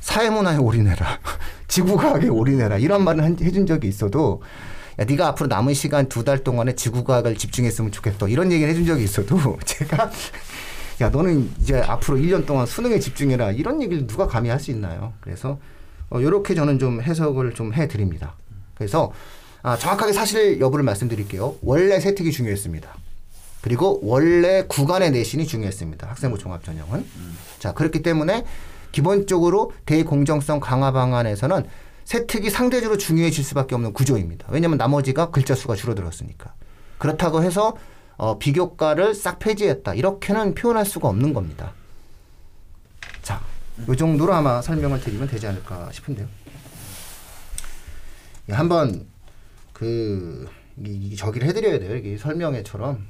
사회문화에 0.00 0.58
올인해라. 0.58 1.18
지구과학에 1.66 2.28
올인해라. 2.28 2.78
이런 2.78 3.06
한- 3.06 3.36
해준 3.42 3.66
적이 3.66 3.88
있어도 3.88 4.42
야, 4.98 5.04
네가 5.04 5.28
앞으로 5.28 5.46
남은 5.48 5.74
시간 5.74 6.08
두 6.08 6.24
달 6.24 6.42
동안에 6.44 6.74
지구과학을 6.74 7.36
집중했으면 7.36 7.92
좋겠다. 7.92 8.28
이런 8.28 8.50
얘기를 8.52 8.70
해준 8.70 8.84
적이 8.84 9.04
있어도 9.04 9.58
제가 9.64 10.10
야, 11.00 11.10
너는 11.10 11.50
이제 11.60 11.80
앞으로 11.80 12.18
1년 12.18 12.44
동안 12.46 12.66
수능에 12.66 12.98
집중해라. 12.98 13.52
이런 13.52 13.80
얘기를 13.80 14.06
누가 14.06 14.26
감히 14.26 14.48
할 14.48 14.58
수 14.58 14.70
있나요? 14.72 15.12
그래서 15.20 15.58
어, 16.10 16.20
이렇게 16.20 16.54
저는 16.54 16.78
좀 16.78 17.00
해석을 17.00 17.54
좀 17.54 17.72
해드립니다. 17.72 18.34
그래서 18.74 19.12
아, 19.62 19.76
정확하게 19.76 20.12
사실 20.12 20.60
여부를 20.60 20.84
말씀드릴게요. 20.84 21.56
원래 21.62 22.00
세특이 22.00 22.32
중요했습니다. 22.32 22.88
그리고 23.60 24.00
원래 24.02 24.64
구간의 24.68 25.10
내신이 25.10 25.46
중요했습니다. 25.46 26.08
학생부 26.08 26.38
종합 26.38 26.64
전형은. 26.64 27.04
자, 27.58 27.72
그렇기 27.72 28.02
때문에 28.02 28.44
기본적으로 28.92 29.72
대공정성 29.84 30.60
강화 30.60 30.92
방안에서는 30.92 31.64
세특이 32.08 32.48
상대적으로 32.48 32.96
중요해질 32.96 33.44
수밖에 33.44 33.74
없는 33.74 33.92
구조입니다. 33.92 34.46
왜냐하면 34.48 34.78
나머지가 34.78 35.30
글자 35.30 35.54
수가 35.54 35.74
줄어들었으니까. 35.74 36.54
그렇다고 36.96 37.42
해서 37.42 37.76
어, 38.16 38.38
비교과를 38.38 39.14
싹 39.14 39.38
폐지했다. 39.38 39.92
이렇게는 39.92 40.54
표현할 40.54 40.86
수가 40.86 41.08
없는 41.08 41.34
겁니다. 41.34 41.74
자, 43.20 43.42
이 43.86 43.94
정도로 43.94 44.32
아마 44.32 44.62
설명을 44.62 45.02
드리면 45.02 45.28
되지 45.28 45.48
않을까 45.48 45.92
싶은데요. 45.92 46.26
예, 48.48 48.54
한번 48.54 49.06
그 49.74 50.48
이, 50.78 51.10
이 51.12 51.14
저기를 51.14 51.46
해드려야 51.46 51.78
돼요. 51.78 51.94
이게 51.94 52.16
설명회처럼. 52.16 53.06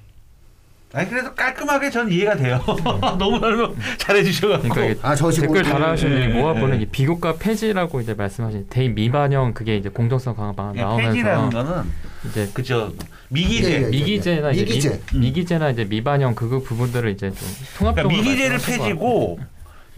아니 0.92 1.09
그래도 1.11 1.35
깔끔하게 1.35 1.90
전 1.90 2.11
이해가 2.11 2.37
돼요. 2.37 2.62
너무 3.18 3.38
설명 3.38 3.75
잘해 3.99 4.23
주셔가지고. 4.25 4.75
그러니까 4.75 5.09
아, 5.11 5.14
댓글 5.14 5.62
달아주신 5.62 6.09
분이 6.09 6.23
예, 6.23 6.28
모아보는 6.28 6.78
예. 6.78 6.83
이 6.83 6.87
비교과 6.87 7.37
폐지라고 7.37 8.00
이제 8.00 8.14
말씀하신 8.14 8.66
대입 8.71 8.95
미반영 8.95 9.52
그게 9.52 9.76
이제 9.76 9.90
공정성 9.90 10.35
강화 10.35 10.52
방안 10.52 10.75
폐지라는 10.97 11.50
나오면서 11.50 11.64
거는 11.64 11.90
이제 12.30 12.49
그저 12.54 12.92
미기재. 13.28 13.71
예, 13.71 13.76
예, 13.76 13.83
예. 13.85 13.88
미기재나 13.88 14.50
이제 14.52 14.64
미기재. 14.64 15.00
미, 15.12 15.18
미기재나 15.18 15.71
이제 15.71 15.85
미반영 15.85 16.35
그 16.35 16.61
부분들을 16.62 17.11
이제 17.11 17.30
좀 17.30 17.49
그러니까 17.76 18.02
통합적으로 18.02 18.09
미기재를 18.09 18.50
말씀하신 18.52 18.78
것 18.78 18.85
폐지고 18.85 19.38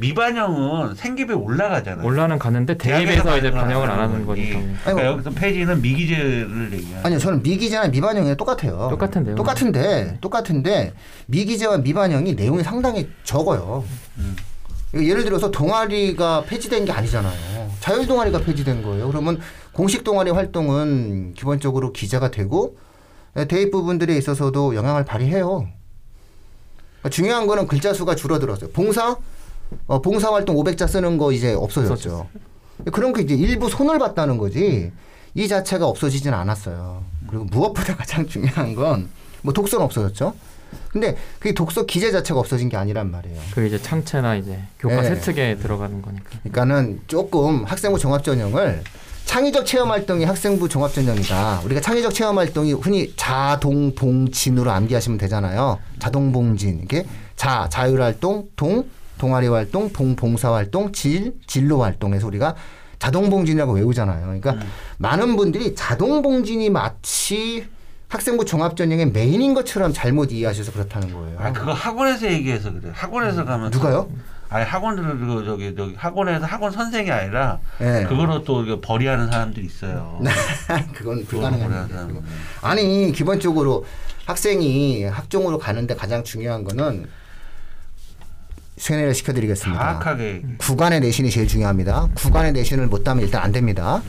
미반영은 0.01 0.95
생기부에 0.95 1.37
올라가잖아요. 1.37 2.07
올라는 2.07 2.39
가는데 2.39 2.79
대입에서 2.79 3.37
이제 3.37 3.51
반영을 3.51 3.91
안 3.91 4.01
하는. 4.01 4.25
거니까 4.25 4.59
그러니까 4.59 4.81
아이고. 4.87 5.05
여기서 5.05 5.31
폐지는 5.31 5.83
미기재를 5.83 6.71
얘기하는. 6.73 7.05
아니요, 7.07 7.19
저는 7.19 7.43
미기재나 7.43 7.89
미반영이 7.89 8.35
똑같아요. 8.37 8.89
똑같은 8.91 9.25
내용. 9.25 9.37
똑같은데, 9.37 10.17
똑같은데 10.23 10.95
미기재와 11.27 11.79
미반영이 11.79 12.35
내용이 12.35 12.63
상당히 12.63 13.11
적어요. 13.25 13.85
음. 14.17 14.37
예를 14.95 15.23
들어서 15.23 15.51
동아리가 15.51 16.45
폐지된 16.47 16.87
게 16.87 16.93
아니잖아요. 16.93 17.71
자율 17.81 18.07
동아리가 18.07 18.41
폐지된 18.41 18.83
거예요. 18.83 19.07
그러면 19.07 19.39
공식 19.73 20.03
동아리 20.03 20.31
활동은 20.31 21.35
기본적으로 21.35 21.93
기재가 21.93 22.31
되고 22.31 22.77
예, 23.37 23.45
대입 23.45 23.71
부분들에 23.71 24.17
있어서도 24.17 24.75
영향을 24.75 25.05
발휘해요. 25.05 25.69
그러니까 27.01 27.09
중요한 27.11 27.47
거는 27.47 27.67
글자 27.69 27.93
수가 27.93 28.17
줄어들었어요. 28.17 28.71
봉사 28.73 29.17
어, 29.87 30.01
봉사 30.01 30.33
활동 30.33 30.57
500자 30.57 30.89
쓰는 30.89 31.19
거 31.19 31.33
이제 31.33 31.53
없어졌죠. 31.53 32.29
그런 32.93 33.13
게 33.13 33.23
이제 33.23 33.35
일부 33.35 33.69
손을 33.69 33.99
봤다는 33.99 34.39
거지 34.39 34.93
이 35.35 35.49
자체가 35.49 35.87
없어지진 35.87 36.33
않았어요. 36.33 37.05
그리고 37.29 37.45
무엇보다 37.45 37.97
가장 37.97 38.27
중요한 38.27 38.75
건 38.75 39.21
뭐 39.43 39.53
독서는 39.53 39.85
없어졌죠. 39.85 40.35
근데 40.89 41.17
그 41.41 41.53
독서 41.53 41.85
기재 41.85 42.13
자체가 42.13 42.39
없어진 42.39 42.69
게 42.69 42.77
아니란 42.77 43.11
말이에요. 43.11 43.41
그 43.55 43.67
이제 43.67 43.81
창체나 43.81 44.37
이제 44.37 44.61
교과 44.79 44.99
예. 45.05 45.09
세특에 45.09 45.57
들어가는 45.57 46.01
거니까. 46.01 46.31
그러니까는 46.43 47.01
조금 47.09 47.65
학생부 47.65 47.99
종합 47.99 48.23
전형을 48.23 48.83
창의적 49.25 49.67
체험 49.67 49.91
활동이 49.91 50.25
학생부 50.25 50.69
종합 50.69 50.93
전형이다. 50.93 51.63
우리가 51.65 51.81
창의적 51.81 52.15
체험 52.15 52.39
활동이 52.39 52.73
흔히 52.75 53.13
자동봉진으로 53.17 54.71
암기하시면 54.71 55.19
되잖아요. 55.19 55.79
자동봉진 55.99 56.83
이게 56.85 57.05
자 57.35 57.69
자율 57.69 58.01
활동, 58.03 58.49
동 58.55 58.85
동아리 59.21 59.49
활동, 59.49 59.93
봉 59.93 60.17
봉사 60.17 60.53
활동, 60.55 60.93
질 60.93 61.35
진로 61.47 61.83
활동에서 61.83 62.27
우리가 62.27 62.57
자동 62.99 63.29
봉진이라고 63.29 63.75
외우잖아요. 63.75 64.23
그러니까 64.23 64.57
많은 64.97 65.37
분들이 65.37 65.75
자동 65.75 66.23
봉진이 66.23 66.71
마치 66.71 67.67
학생부 68.09 68.45
종합전형의 68.47 69.13
메인인 69.13 69.53
것처럼 69.55 69.93
잘못 69.93 70.33
이해하셔서 70.33 70.73
그렇다는 70.73 71.13
거예요. 71.13 71.39
아 71.39 71.53
그거 71.53 71.73
학원에서 71.73 72.33
얘기해서 72.33 72.73
그래. 72.73 72.91
학원에서 72.93 73.45
가면 73.45 73.71
누가요? 73.71 74.11
아니 74.49 74.65
학원들은 74.65 75.21
그 75.21 75.45
저기 75.45 75.75
저기 75.77 75.95
학원에서 75.97 76.45
학원 76.47 76.73
선생이 76.73 77.11
아니라 77.11 77.61
예. 77.81 78.07
그거로 78.09 78.43
또 78.43 78.81
벌이하는 78.81 79.31
사람들이 79.31 79.67
있어요. 79.67 80.21
그건 80.95 81.25
불가능한. 81.27 82.25
아니 82.63 83.13
기본적으로 83.13 83.85
학생이 84.25 85.05
학종으로 85.05 85.59
가는데 85.59 85.95
가장 85.95 86.25
중요한 86.25 86.65
거는 86.65 87.07
세뇌를 88.81 89.15
시켜드리겠습니다. 89.15 89.79
정확하게 89.79 90.43
구간의 90.59 91.01
내신이 91.01 91.31
제일 91.31 91.47
중요합니다. 91.47 92.09
구간의 92.15 92.53
내신을 92.53 92.87
못 92.87 93.05
따면 93.05 93.25
일단 93.25 93.43
안 93.43 93.53
됩니다. 93.53 94.03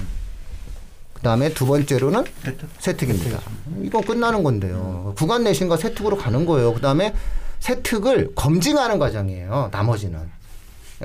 그 1.14 1.22
다음에 1.22 1.54
두 1.54 1.66
번째로는 1.68 2.24
됐죠. 2.44 2.68
세특 2.80 3.10
입니다. 3.10 3.40
이건 3.84 4.02
끝나는 4.02 4.44
건데요. 4.44 5.14
구간 5.18 5.44
내신과 5.44 5.78
세특으로 5.78 6.18
가는 6.18 6.46
거예요. 6.46 6.74
그 6.74 6.82
다음에 6.82 7.14
세특을 7.60 8.34
검증하는 8.34 8.98
과정이에요. 8.98 9.70
나머지는. 9.72 10.20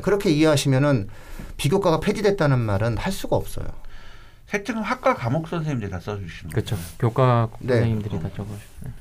그렇게 0.00 0.30
이해하시면은 0.30 1.08
비교과가 1.56 2.00
폐지됐다는 2.00 2.58
말은 2.58 2.96
할 2.98 3.12
수가 3.12 3.36
없어요. 3.36 3.66
세특은 4.46 4.80
학과 4.82 5.14
과목 5.14 5.48
선생님들이 5.48 5.90
다 5.90 5.98
써주시는. 5.98 6.52
그렇죠. 6.52 6.78
교과 6.98 7.50
네. 7.58 7.74
선생님들이 7.74 8.20
다 8.20 8.28
적어주세요. 8.28 8.92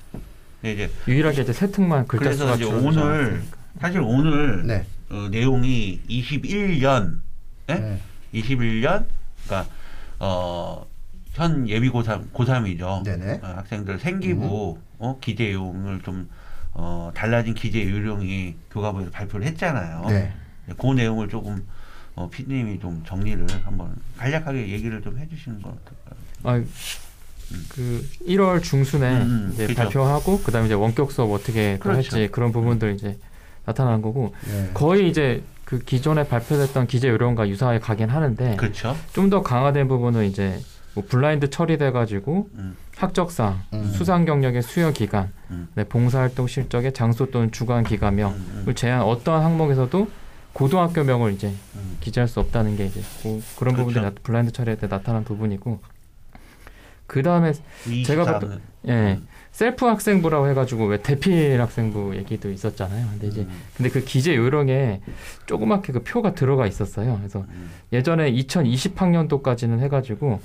근데 0.61 0.73
이제 0.73 0.91
유일하게 1.07 1.43
이제 1.43 1.53
세특만 1.53 2.07
글자 2.07 2.23
그래서 2.25 2.43
수가 2.45 2.55
이제 2.55 2.65
줄어들지 2.65 2.87
오늘 2.99 3.03
않았습니까? 3.03 3.64
사실 3.79 4.01
오늘 4.01 4.65
네. 4.65 4.85
어, 5.09 5.27
내용이 5.29 6.01
21년 6.09 7.19
예? 7.69 7.73
네. 7.75 7.99
21년 8.33 9.05
그러니까 9.45 9.71
어, 10.19 10.85
현 11.33 11.67
예비 11.67 11.89
고3 11.89 12.31
고3이죠. 12.31 13.03
네네. 13.03 13.39
어, 13.43 13.47
학생들 13.57 13.99
생기부 13.99 14.77
어, 14.99 15.19
기재 15.19 15.51
요령을 15.53 16.01
좀 16.01 16.29
어, 16.73 17.11
달라진 17.13 17.53
기재 17.53 17.89
요령이 17.89 18.55
교과부에서 18.71 19.11
발표를 19.11 19.45
했잖아요. 19.47 20.05
네. 20.09 20.33
그 20.77 20.87
내용을 20.87 21.29
조금 21.29 21.65
어, 22.15 22.29
피디님이 22.29 22.79
좀 22.79 23.03
정리를 23.05 23.45
한번 23.63 23.95
간략하게 24.17 24.69
얘기를 24.69 25.01
좀 25.01 25.17
해주시는 25.17 25.61
것 25.61 25.75
같아요. 25.85 26.15
아, 26.43 26.63
그 27.69 28.09
1월 28.27 28.63
중순에 28.63 29.21
음, 29.21 29.49
이제 29.53 29.67
그죠. 29.67 29.83
발표하고 29.83 30.39
그다음에 30.41 30.67
이제 30.67 30.73
원격 30.73 31.11
수업 31.11 31.31
어떻게 31.31 31.75
또 31.75 31.89
그렇죠. 31.89 32.15
할지 32.15 32.31
그런 32.31 32.51
부분들 32.51 32.95
이제 32.95 33.17
나타난 33.65 34.01
거고 34.01 34.33
네. 34.47 34.69
거의 34.73 35.09
이제 35.09 35.43
그 35.65 35.79
기존에 35.79 36.27
발표됐던 36.27 36.87
기재 36.87 37.09
요령과 37.09 37.47
유사하게 37.49 37.79
가긴 37.79 38.09
하는데 38.09 38.55
그렇죠. 38.55 38.95
좀 39.13 39.29
더 39.29 39.41
강화된 39.41 39.87
부분은 39.87 40.25
이제 40.25 40.59
뭐 40.93 41.03
블라인드 41.09 41.49
처리돼 41.49 41.91
가지고 41.91 42.47
음. 42.55 42.77
학적상, 42.95 43.61
음. 43.73 43.83
수상 43.93 44.23
경력의 44.25 44.61
수여 44.61 44.91
기간, 44.91 45.31
음. 45.49 45.67
네, 45.75 45.83
봉사활동 45.83 46.47
실적의 46.47 46.93
장소 46.93 47.29
또는 47.31 47.51
주관 47.51 47.83
기간명을 47.83 48.33
음, 48.35 48.63
음, 48.67 48.75
제한 48.75 49.01
어떠한 49.01 49.43
항목에서도 49.43 50.07
고등학교명을 50.53 51.33
이제 51.33 51.51
음. 51.75 51.97
기재할 51.99 52.27
수 52.29 52.39
없다는 52.39 52.77
게 52.77 52.85
이제 52.85 53.01
뭐 53.23 53.41
그런 53.57 53.73
그렇죠. 53.73 53.87
부분들이 53.89 54.03
나- 54.05 54.11
블라인드 54.23 54.51
처리할 54.53 54.77
때 54.79 54.87
나타난 54.87 55.25
부분이고 55.25 55.79
그 57.07 57.21
다음에 57.23 57.53
제가 58.05 58.23
24 58.23 58.39
봤던- 58.39 58.59
예 58.87 59.19
셀프 59.51 59.85
학생부라고 59.85 60.49
해가지고 60.49 60.85
왜 60.87 61.01
대필 61.01 61.61
학생부 61.61 62.15
얘기도 62.17 62.51
있었잖아요. 62.51 63.07
근데 63.11 63.27
이제 63.27 63.41
음, 63.41 63.61
근데 63.77 63.89
그 63.89 64.03
기재 64.03 64.35
요령에 64.35 65.01
조그맣게 65.45 65.93
그 65.93 66.03
표가 66.03 66.33
들어가 66.33 66.67
있었어요. 66.67 67.15
그래서 67.17 67.45
음. 67.49 67.69
예전에 67.93 68.31
2020학년도까지는 68.33 69.79
해가지고 69.79 70.41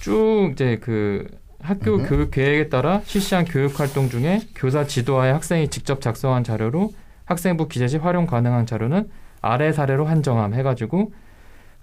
쭉 0.00 0.50
이제 0.52 0.78
그 0.82 1.26
학교. 1.60 1.96
교육 2.02 2.30
계획에 2.30 2.68
따라 2.68 3.00
실시한 3.06 3.46
교육 3.46 3.80
활동 3.80 4.10
중에 4.10 4.42
교사 4.54 4.86
지도하에 4.86 5.30
학생이 5.30 5.68
직접 5.68 6.02
작성한 6.02 6.44
자료로 6.44 6.92
학생부 7.24 7.68
기재 7.68 7.88
시 7.88 7.96
활용 7.96 8.26
가능한 8.26 8.66
자료는 8.66 9.08
아래 9.40 9.72
사례로 9.72 10.04
한정함 10.04 10.52
해가지고 10.52 11.12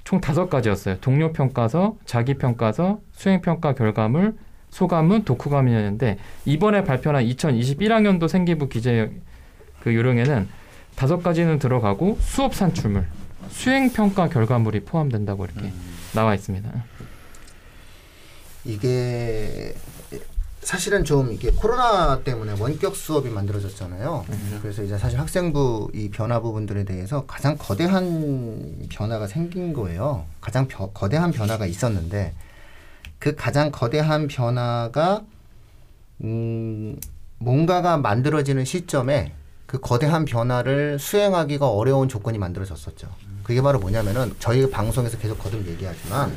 총 0.04 0.20
다섯 0.20 0.50
가지였어요. 0.50 0.98
동료 1.00 1.32
평가서, 1.32 1.98
자기 2.06 2.36
평가서, 2.36 3.00
수행 3.12 3.42
평가 3.42 3.74
결과물, 3.74 4.36
소감문, 4.70 5.26
독후감이었는데 5.26 6.18
이번에 6.46 6.84
발표한 6.84 7.24
2021학년도 7.26 8.28
생기부 8.28 8.70
기재 8.70 9.12
그 9.82 9.94
요령에는 9.94 10.48
다섯 10.96 11.22
가지는 11.22 11.60
들어가고 11.60 12.18
수업 12.22 12.56
산출물, 12.56 13.06
수행 13.50 13.92
평가 13.92 14.30
결과물이 14.30 14.82
포함된다고 14.82 15.46
이렇게 15.46 15.62
음. 15.62 15.74
나와 16.14 16.34
있습니다. 16.36 16.70
이게 18.66 19.74
사실은 20.62 21.04
좀 21.04 21.32
이게 21.32 21.50
코로나 21.52 22.20
때문에 22.20 22.54
원격 22.60 22.96
수업이 22.96 23.30
만들어졌잖아요. 23.30 24.26
그래서 24.62 24.84
이제 24.84 24.98
사실 24.98 25.20
학생부 25.20 25.90
이 25.94 26.10
변화 26.10 26.40
부분들에 26.40 26.84
대해서 26.84 27.26
가장 27.26 27.58
거대한 27.58 28.88
변화가 28.90 29.28
생긴 29.28 29.74
거예요. 29.74 30.26
가장 30.40 30.68
벼- 30.68 30.92
거대한 30.92 31.32
변화가 31.32 31.66
있었는데 31.66 32.34
그 33.18 33.36
가장 33.36 33.72
거대한 33.72 34.28
변화가 34.28 35.24
음 36.24 36.96
뭔가가 37.40 37.98
만들어지는 37.98 38.64
시점에 38.66 39.34
그 39.66 39.80
거대한 39.80 40.26
변화를 40.26 41.00
수행하기가 41.00 41.68
어려운 41.70 42.08
조건이 42.08 42.38
만들어졌었죠. 42.38 43.08
그게 43.44 43.62
바로 43.62 43.80
뭐냐면은 43.80 44.36
저희 44.40 44.70
방송에서 44.70 45.18
계속 45.18 45.40
거듭 45.40 45.66
얘기하지만 45.68 46.32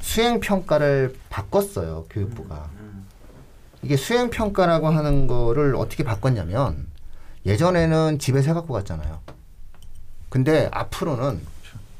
수행 0.00 0.40
평가를 0.40 1.14
바꿨어요 1.28 2.06
교육부가. 2.08 2.70
이게 3.82 3.96
수행 3.96 4.30
평가라고 4.30 4.88
하는 4.88 5.26
거를 5.26 5.74
어떻게 5.76 6.04
바꿨냐면 6.04 6.86
예전에는 7.46 8.18
집에서 8.18 8.48
해갖고 8.50 8.74
갔잖아요. 8.74 9.20
근데 10.28 10.68
앞으로는 10.72 11.40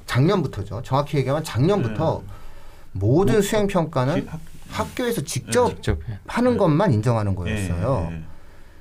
작년부터죠. 0.06 0.82
정확히 0.82 1.16
얘기하면 1.18 1.42
작년부터 1.44 2.22
모든 2.92 3.40
수행 3.40 3.66
평가는 3.66 4.26
학- 4.28 4.40
학교에서 4.70 5.22
직접 5.22 5.68
직접 5.70 5.98
해. 6.08 6.18
하는 6.26 6.56
것만 6.56 6.92
인정하는 6.92 7.32
예, 7.32 7.36
거였어요. 7.36 8.08
예, 8.10 8.14
예. 8.16 8.22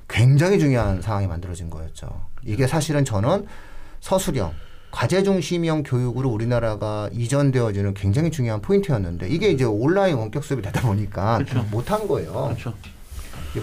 굉장히 0.08 0.58
중요한 0.58 1.00
상황이 1.00 1.26
만들어진 1.26 1.70
거였죠. 1.70 2.08
이게 2.44 2.66
사실은 2.66 3.04
저는 3.04 3.46
서술형, 4.00 4.52
과제 4.90 5.22
중심형 5.22 5.82
교육으로 5.82 6.28
우리나라가 6.28 7.08
이전되어지는 7.12 7.94
굉장히 7.94 8.30
중요한 8.30 8.60
포인트였는데 8.60 9.28
이게 9.28 9.50
이제 9.50 9.64
온라인 9.64 10.16
원격 10.16 10.42
수업이 10.44 10.62
되다 10.62 10.80
보니까 10.82 11.38
그렇죠. 11.38 11.62
못한 11.70 12.08
거예요. 12.08 12.32
그렇죠. 12.48 12.74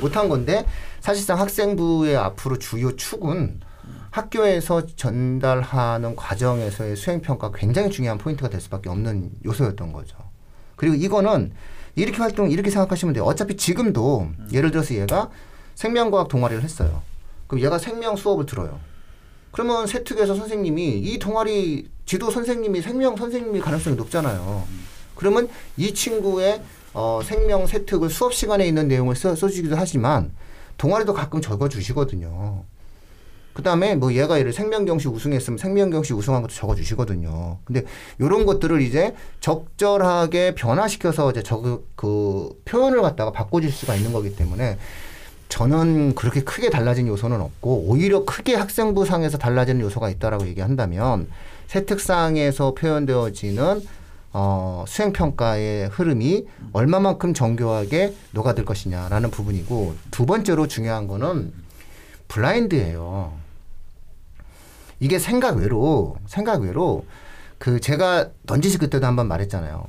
못한 0.02 0.30
건데 0.30 0.66
사실상 1.00 1.40
학생부의 1.40 2.16
앞으로 2.18 2.58
주요 2.58 2.96
축은 2.96 3.60
학교에서 4.12 4.86
전달하는 4.86 6.16
과정에서의 6.16 6.96
수행 6.96 7.22
평가가 7.22 7.58
굉장히 7.58 7.90
중요한 7.90 8.18
포인트가 8.18 8.50
될 8.50 8.60
수밖에 8.62 8.90
없는 8.90 9.32
요소였던 9.46 9.92
거죠. 9.92 10.18
그리고 10.76 10.96
이거는 10.96 11.52
이렇게 11.96 12.18
활동 12.18 12.50
이렇게 12.50 12.70
생각하시면 12.70 13.14
돼요. 13.14 13.26
어차피 13.26 13.58
지금도 13.58 14.30
예를 14.54 14.72
들어서 14.72 14.96
얘가 14.96 15.30
생명과학 15.76 16.28
동아리를 16.28 16.64
했어요. 16.64 17.02
그럼 17.48 17.64
얘가 17.64 17.78
생명 17.78 18.16
수업을 18.16 18.46
들어요. 18.46 18.80
그러면 19.52 19.88
세특에서 19.88 20.36
선생님이 20.36 21.00
이 21.00 21.20
동아리 21.20 21.90
지도 22.06 22.30
선생님이 22.30 22.82
생명 22.82 23.16
선생님일 23.16 23.62
가능성이 23.62 23.96
높잖아요. 23.96 24.66
그러면 25.16 25.50
이 25.76 25.94
친구의 25.94 26.62
어, 26.94 27.22
생명 27.24 27.68
세특을 27.68 28.10
수업 28.10 28.34
시간에 28.34 28.68
있는 28.68 28.88
내용을 28.88 29.16
써, 29.16 29.36
써주기도 29.36 29.76
하지만 29.76 30.32
동아리도 30.78 31.14
가끔 31.14 31.42
적어주시거든요. 31.42 32.64
그 33.58 33.64
다음에 33.64 33.96
뭐 33.96 34.14
얘가 34.14 34.38
예를 34.38 34.54
생명경시 34.54 35.08
우승했으면 35.08 35.58
생명경시 35.58 36.14
우승한 36.14 36.44
것도 36.44 36.54
적어주시거든요. 36.54 37.58
근데 37.66 37.84
이런 38.20 38.46
것들을 38.46 38.82
이제 38.82 39.16
적절하게 39.40 40.54
변화시켜서 40.54 41.32
이제 41.32 41.42
저, 41.42 41.82
그 41.96 42.50
표현을 42.66 43.02
갖다가 43.02 43.32
바꿔줄 43.32 43.72
수가 43.72 43.96
있는 43.96 44.14
거기 44.14 44.36
때문에 44.36 44.78
저는 45.50 46.16
그렇게 46.16 46.42
크게 46.42 46.70
달라진 46.70 47.08
요소는 47.08 47.40
없고 47.42 47.86
오히려 47.88 48.26
크게 48.26 48.56
학생부 48.56 49.06
상에서 49.06 49.38
달라지는 49.38 49.82
요소가 49.82 50.10
있다라고 50.10 50.48
얘기한다면 50.48 51.28
세특상에서 51.68 52.74
표현되어지는 52.74 53.82
어, 54.34 54.86
수행평가의 54.88 55.88
흐름이 55.88 56.46
얼마만큼 56.74 57.34
정교하게 57.34 58.14
녹아들 58.32 58.66
것이냐라는 58.66 59.32
부분이고 59.32 59.96
두 60.12 60.26
번째로 60.26 60.68
중요한 60.68 61.08
거는 61.08 61.54
블라인드예요. 62.28 63.34
이게 65.00 65.18
생각 65.20 65.58
외로 65.58 66.18
생각 66.28 66.62
외로 66.62 67.06
그 67.58 67.80
제가 67.80 68.30
넌지시 68.44 68.78
그때도 68.78 69.06
한번 69.06 69.28
말했잖아요. 69.28 69.88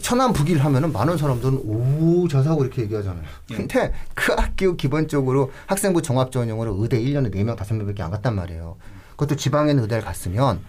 천안 0.00 0.32
북일 0.32 0.58
하면은 0.64 0.92
많은 0.92 1.18
사람들은 1.18 1.58
오 1.64 2.26
저사고 2.28 2.64
이렇게 2.64 2.82
얘기하잖아요. 2.82 3.22
근데 3.48 3.92
그 4.14 4.32
학교 4.32 4.74
기본적으로 4.76 5.52
학생부 5.66 6.00
종합 6.02 6.32
전형으로 6.32 6.76
의대 6.80 6.98
1년에 7.00 7.32
4명 7.34 7.56
5명밖에 7.56 8.00
안 8.00 8.10
갔단 8.10 8.34
말이에요. 8.34 8.76
그것도 9.12 9.36
지방에 9.36 9.70
있는 9.70 9.82
의대를 9.84 10.02
갔으면 10.02 10.60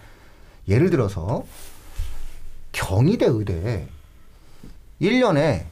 예를 0.68 0.90
들어서 0.90 1.44
경희대 2.72 3.26
의대 3.26 3.88
1년에 5.00 5.64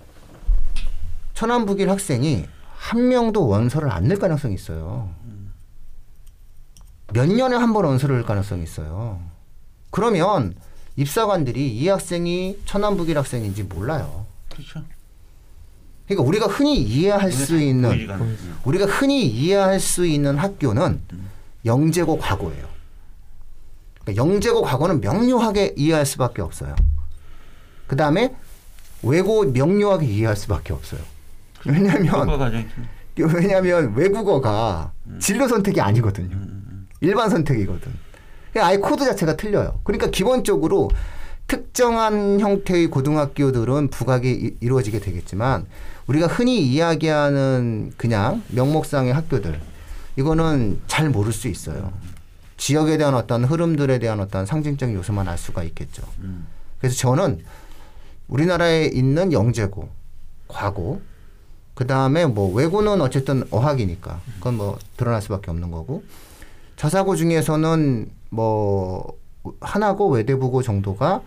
천안 1.35 1.67
북일 1.67 1.91
학생이 1.91 2.47
한 2.77 3.09
명도 3.09 3.47
원서를 3.47 3.91
안 3.91 4.09
낼 4.09 4.19
가능성이 4.19 4.55
있어요. 4.55 5.11
몇 7.13 7.29
년에 7.29 7.57
한 7.57 7.73
번 7.73 7.85
원서를 7.85 8.17
낼 8.17 8.25
가능성이 8.25 8.63
있어요. 8.63 9.21
그러면 9.91 10.55
입사관들이 10.97 11.69
이 11.75 11.89
학생이 11.89 12.59
천안북일 12.67 13.17
학생인지 13.19 13.63
몰라요. 13.65 14.27
그렇죠. 14.51 14.83
그러니까 16.07 16.29
우리가 16.29 16.47
흔히 16.47 16.81
이해할 16.81 17.33
수 17.33 17.59
있는 17.59 17.91
않는. 17.91 18.25
음. 18.25 18.57
우리가 18.65 18.87
흔히 18.87 19.27
이해할 19.27 19.81
수 19.81 20.05
있는 20.07 20.37
학교는 20.37 21.01
영재고 21.65 22.19
과거예요. 22.19 22.69
그러니까 24.03 24.23
영재고 24.23 24.63
과거는 24.63 25.01
명료하게 25.01 25.75
이해할 25.77 26.05
수밖에 26.05 26.43
없어요. 26.43 26.75
그 27.87 27.97
다음에 27.97 28.35
외고 29.03 29.45
명료하게 29.45 30.07
이해할 30.07 30.37
수밖에 30.37 30.73
없어요. 30.73 31.01
왜냐하면 31.65 32.11
좀- 33.17 33.35
왜냐하면 33.35 33.95
외국어가 33.95 34.93
진로 35.21 35.47
선택이 35.49 35.81
아니거든요. 35.81 36.35
음, 36.35 36.65
음, 36.69 36.89
일반 37.01 37.31
선택이거든. 37.31 37.93
그냥 38.53 38.69
아예 38.69 38.77
코드 38.77 39.05
자체가 39.05 39.37
틀려요. 39.37 39.81
그러니까 39.85 40.09
기본적으로 40.11 40.91
특정한 41.47 42.41
형태의 42.41 42.89
고등학교들은 42.89 43.89
부각이 43.89 44.31
이- 44.31 44.57
이루어지게 44.61 45.01
되겠지만 45.01 45.67
우리가 46.07 46.27
흔히 46.27 46.61
이야기하는 46.67 47.93
그냥 47.97 48.43
명목상의 48.49 49.13
학교들 49.13 49.61
이거는 50.17 50.81
잘 50.87 51.09
모를 51.11 51.33
수 51.33 51.49
있어요. 51.49 51.93
지역에 52.57 52.97
대한 52.97 53.15
어떤 53.15 53.45
흐름들에 53.45 53.99
대한 53.99 54.21
어떤 54.21 54.47
상징적인 54.47 54.95
요소만 54.95 55.27
알 55.29 55.37
수가 55.39 55.63
있겠죠. 55.65 56.03
음. 56.21 56.47
그래서 56.79 56.97
저는 56.97 57.43
우리나라에 58.29 58.87
있는 58.87 59.33
영재고, 59.33 59.89
과고, 60.49 61.01
그 61.75 61.87
다음에 61.87 62.27
뭐 62.27 62.53
외고는 62.55 63.01
어쨌든 63.01 63.45
어학이니까 63.51 64.21
그건 64.39 64.57
뭐 64.59 64.79
드러날 64.97 65.21
수밖에 65.23 65.51
없는 65.51 65.71
거고 65.71 66.05
저사고 66.83 67.15
중에서는 67.15 68.11
뭐 68.31 69.17
하나고 69.61 70.09
외대부고 70.09 70.63
정도가 70.63 71.23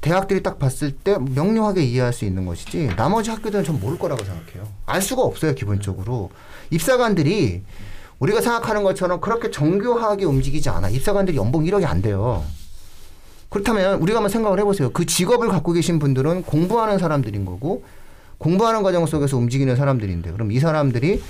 대학들이 0.00 0.42
딱 0.42 0.58
봤을 0.58 0.92
때 0.92 1.18
명료하게 1.18 1.82
이해할 1.82 2.14
수 2.14 2.24
있는 2.24 2.46
것이지 2.46 2.94
나머지 2.96 3.28
학교들은 3.28 3.64
전 3.64 3.80
모를 3.80 3.98
거라고 3.98 4.24
생각해요. 4.24 4.66
알 4.86 5.02
수가 5.02 5.20
없어요 5.20 5.54
기본적으로 5.54 6.30
입사관들이 6.70 7.64
우리가 8.18 8.40
생각하는 8.40 8.82
것처럼 8.82 9.20
그렇게 9.20 9.50
정교하게 9.50 10.24
움직이지 10.24 10.70
않아. 10.70 10.88
입사관들이 10.88 11.36
연봉 11.36 11.64
1억이 11.64 11.84
안 11.84 12.00
돼요. 12.00 12.42
그렇다면 13.50 14.00
우리가 14.00 14.20
한번 14.20 14.30
생각을 14.30 14.58
해보세요. 14.58 14.88
그 14.90 15.04
직업을 15.04 15.48
갖고 15.48 15.72
계신 15.72 15.98
분들은 15.98 16.44
공부하는 16.44 16.96
사람들인 16.96 17.44
거고 17.44 17.84
공부하는 18.38 18.82
과정 18.82 19.04
속에서 19.04 19.36
움직이는 19.36 19.76
사람들인데 19.76 20.32
그럼 20.32 20.50
이 20.50 20.58
사람들이 20.58 21.20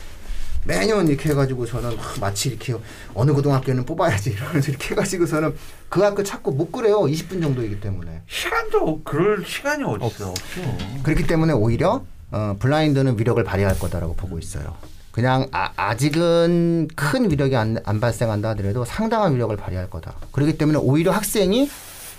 매년 0.65 1.09
이렇게 1.09 1.31
해가지고 1.31 1.67
저는 1.67 1.97
하, 1.97 2.21
마치 2.21 2.51
이렇게 2.51 2.75
어느 3.15 3.33
고등학교는 3.33 3.85
뽑아야지 3.85 4.31
이러면서 4.31 4.71
이렇게 4.71 4.91
해가지고서는 4.91 5.55
그 5.89 6.03
학교 6.03 6.23
찾고 6.23 6.53
못 6.53 6.71
그래요. 6.73 7.01
20분 7.03 7.41
정도이기 7.41 7.81
때문에. 7.81 8.23
시간도 8.27 9.03
그럴 9.05 9.45
시간이 9.45 9.85
어디 9.85 10.07
있어 10.07 10.31
없어. 10.31 10.61
그렇기 11.03 11.27
때문에 11.27 11.53
오히려 11.53 12.05
어, 12.31 12.57
블라인드는 12.59 13.19
위력을 13.19 13.43
발휘할 13.43 13.79
거다라고 13.79 14.15
보고 14.15 14.39
있어요. 14.39 14.77
그냥 15.11 15.49
아, 15.51 15.73
아직은 15.77 16.89
큰 16.95 17.31
위력이 17.31 17.57
안, 17.57 17.79
안 17.85 18.01
발생한다 18.01 18.51
하더라도 18.51 18.85
상당한 18.85 19.35
위력을 19.35 19.57
발휘할 19.57 19.89
거다. 19.91 20.15
그렇기 20.33 20.59
때문에 20.59 20.79
오히려 20.79 21.13
학생이 21.13 21.71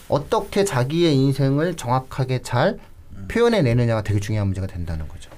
어떻게 0.08 0.66
자기의 0.66 1.16
인생을 1.16 1.76
정확하게 1.76 2.42
잘 2.42 2.80
표현해 3.30 3.62
내느냐가 3.62 4.02
되게 4.02 4.20
중요한 4.20 4.48
문제가 4.48 4.66
된다는 4.66 5.08
거죠. 5.08 5.30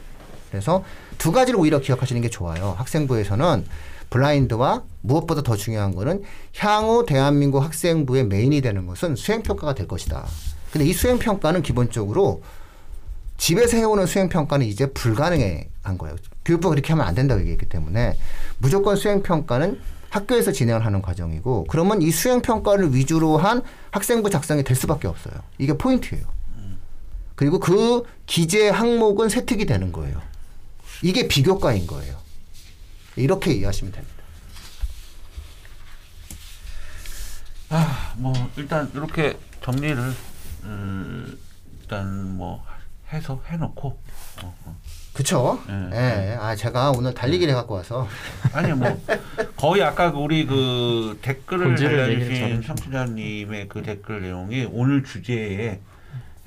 그래서 0.51 0.83
두 1.17 1.31
가지를 1.31 1.59
오히려 1.59 1.79
기억하시는 1.79 2.21
게 2.21 2.29
좋아요. 2.29 2.75
학생부에서는 2.77 3.65
블라인드와 4.09 4.83
무엇보다 4.99 5.41
더 5.41 5.55
중요한 5.55 5.95
거는 5.95 6.23
향후 6.57 7.05
대한민국 7.05 7.63
학생부의 7.63 8.25
메인이 8.25 8.59
되는 8.61 8.85
것은 8.85 9.15
수행평가가 9.15 9.73
될 9.73 9.87
것이다. 9.87 10.27
근데 10.71 10.85
이 10.85 10.93
수행평가는 10.93 11.61
기본적으로 11.63 12.41
집에서 13.37 13.77
해오는 13.77 14.05
수행평가는 14.05 14.65
이제 14.65 14.85
불가능한 14.87 15.97
거예요. 15.97 16.15
교육부가 16.45 16.75
그렇게 16.75 16.93
하면 16.93 17.07
안 17.07 17.15
된다고 17.15 17.39
얘기했기 17.39 17.65
때문에 17.65 18.17
무조건 18.57 18.97
수행평가는 18.97 19.79
학교에서 20.09 20.51
진행을 20.51 20.85
하는 20.85 21.01
과정이고 21.01 21.65
그러면 21.69 22.01
이 22.01 22.11
수행평가를 22.11 22.93
위주로 22.93 23.37
한 23.37 23.61
학생부 23.91 24.29
작성이 24.29 24.63
될 24.63 24.75
수밖에 24.75 25.07
없어요. 25.07 25.35
이게 25.57 25.73
포인트예요. 25.77 26.23
그리고 27.35 27.59
그 27.59 28.03
기재 28.27 28.69
항목은 28.69 29.29
세특이 29.29 29.65
되는 29.65 29.91
거예요. 29.91 30.21
이게 31.01 31.27
비교과인 31.27 31.87
거예요. 31.87 32.17
이렇게 33.15 33.53
이해하시면 33.53 33.91
됩니다. 33.93 34.23
아, 37.69 38.13
뭐 38.17 38.33
일단 38.57 38.89
이렇게 38.93 39.37
정리를 39.63 39.97
음, 40.63 41.39
일단 41.81 42.35
뭐 42.35 42.63
해서 43.11 43.41
해놓고 43.47 43.87
어, 44.43 44.57
어. 44.65 44.77
그쵸? 45.13 45.61
예, 45.69 46.31
예. 46.31 46.37
아, 46.39 46.55
제가 46.55 46.91
오늘 46.91 47.13
달리기를 47.13 47.53
갖고 47.53 47.75
와서. 47.75 48.07
아니 48.53 48.71
뭐 48.71 49.01
거의 49.57 49.83
아까 49.83 50.11
그 50.11 50.17
우리 50.19 50.45
그 50.45 51.19
댓글을 51.21 51.75
달려주신. 51.75 52.63
청취자님의 52.63 53.67
그 53.67 53.81
댓글 53.83 54.21
내용이 54.21 54.67
오늘 54.71 55.03
주제에 55.03 55.79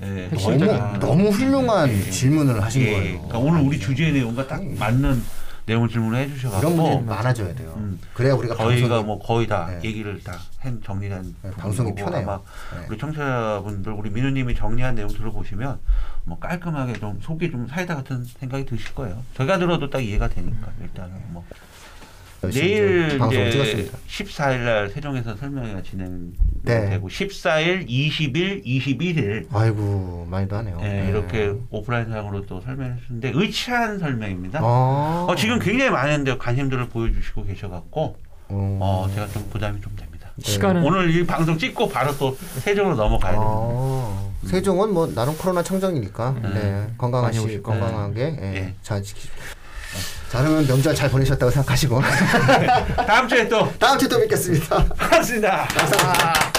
예, 0.01 0.05
너무, 0.05 0.29
핵심적인 0.31 0.99
너무 0.99 1.29
훌륭한 1.29 1.89
예, 1.89 1.93
예. 1.93 2.09
질문을 2.11 2.61
하신 2.61 2.81
예, 2.81 2.91
거예요. 2.91 3.13
그러니까 3.21 3.37
오늘 3.39 3.61
우리 3.61 3.79
주제 3.79 4.11
내용과 4.11 4.47
딱 4.47 4.63
맞는 4.63 5.21
내용 5.65 5.87
질문을 5.87 6.19
이런 6.19 6.29
문제 6.29 6.35
해주셔가지고 6.35 7.01
많아져야 7.01 7.55
돼요. 7.55 7.73
음. 7.77 7.99
그래야 8.13 8.33
우리가 8.35 8.55
저희가 8.55 9.01
뭐 9.01 9.19
거의 9.19 9.47
다 9.47 9.67
네. 9.67 9.87
얘기를 9.87 10.21
다 10.23 10.39
한 10.65 10.81
정리한 10.83 11.35
네, 11.43 11.51
방송이 11.51 11.93
편해요. 11.93 12.43
네. 12.73 12.85
우리 12.89 12.97
청취자분들 12.97 13.93
우리 13.93 14.09
민우님이 14.09 14.55
정리한 14.55 14.95
내용 14.95 15.07
들어보시면 15.07 15.79
뭐 16.23 16.39
깔끔하게 16.39 16.93
좀 16.93 17.19
속이 17.21 17.51
좀 17.51 17.67
사이다 17.67 17.95
같은 17.95 18.25
생각이 18.25 18.65
드실 18.65 18.95
거예요. 18.95 19.21
저희가 19.35 19.59
들어도 19.59 19.89
딱 19.91 19.99
이해가 19.99 20.27
되니까 20.27 20.69
일단은 20.81 21.13
뭐 21.27 21.45
내일 22.51 23.09
좀 23.09 23.19
방송을 23.19 23.47
이제 23.47 23.51
찍었습니다. 23.51 23.97
14일 24.07 24.57
날 24.59 24.89
세종에서 24.89 25.35
설명회가 25.35 25.81
진행되고 25.83 26.33
네. 26.63 26.99
14일, 26.99 27.87
20일, 27.87 28.65
21일 28.65 29.45
아이고 29.51 30.27
많이도 30.29 30.55
하네요. 30.57 30.79
예, 30.81 30.87
네. 30.87 31.09
이렇게 31.09 31.53
오프라인상으로 31.69 32.45
또 32.45 32.61
설명했는데 32.61 33.31
의치한 33.33 33.99
설명입니다. 33.99 34.59
어. 34.63 35.27
어, 35.29 35.35
지금 35.35 35.59
굉장히 35.59 35.91
많은데 35.91 36.37
관심들을 36.37 36.89
보여주시고 36.89 37.45
계셔갖고 37.45 38.17
어. 38.49 38.79
어, 38.81 39.09
제가 39.13 39.27
좀 39.27 39.47
부담이 39.49 39.81
좀 39.81 39.95
됩니다. 39.95 40.29
시간은 40.39 40.83
오늘 40.83 41.09
이 41.15 41.25
방송 41.25 41.57
찍고 41.57 41.89
바로 41.89 42.15
또 42.17 42.35
세종으로 42.59 42.95
넘어가야 42.95 43.31
됩니다. 43.31 43.51
어. 43.53 44.33
세종은 44.45 44.93
뭐 44.93 45.07
나름 45.13 45.35
코로나 45.37 45.63
청정이니까 45.63 46.29
음. 46.31 46.41
네, 46.53 46.71
많이 46.71 46.97
건강하시 46.97 47.63
건강하게 47.63 48.37
예, 48.41 48.55
예. 48.55 48.73
잘 48.81 49.01
지키. 49.01 49.29
자 50.29 50.41
그러면 50.41 50.65
명절 50.67 50.93
잘 50.95 51.09
보내셨다고 51.09 51.51
생각하시고 51.51 52.01
다음 53.07 53.27
주에 53.27 53.47
또 53.47 53.71
다음 53.79 53.97
주에 53.97 54.07
또 54.07 54.19
뵙겠습니다. 54.19 54.83
반갑습니다. 54.97 55.65
감사합니다. 55.67 56.55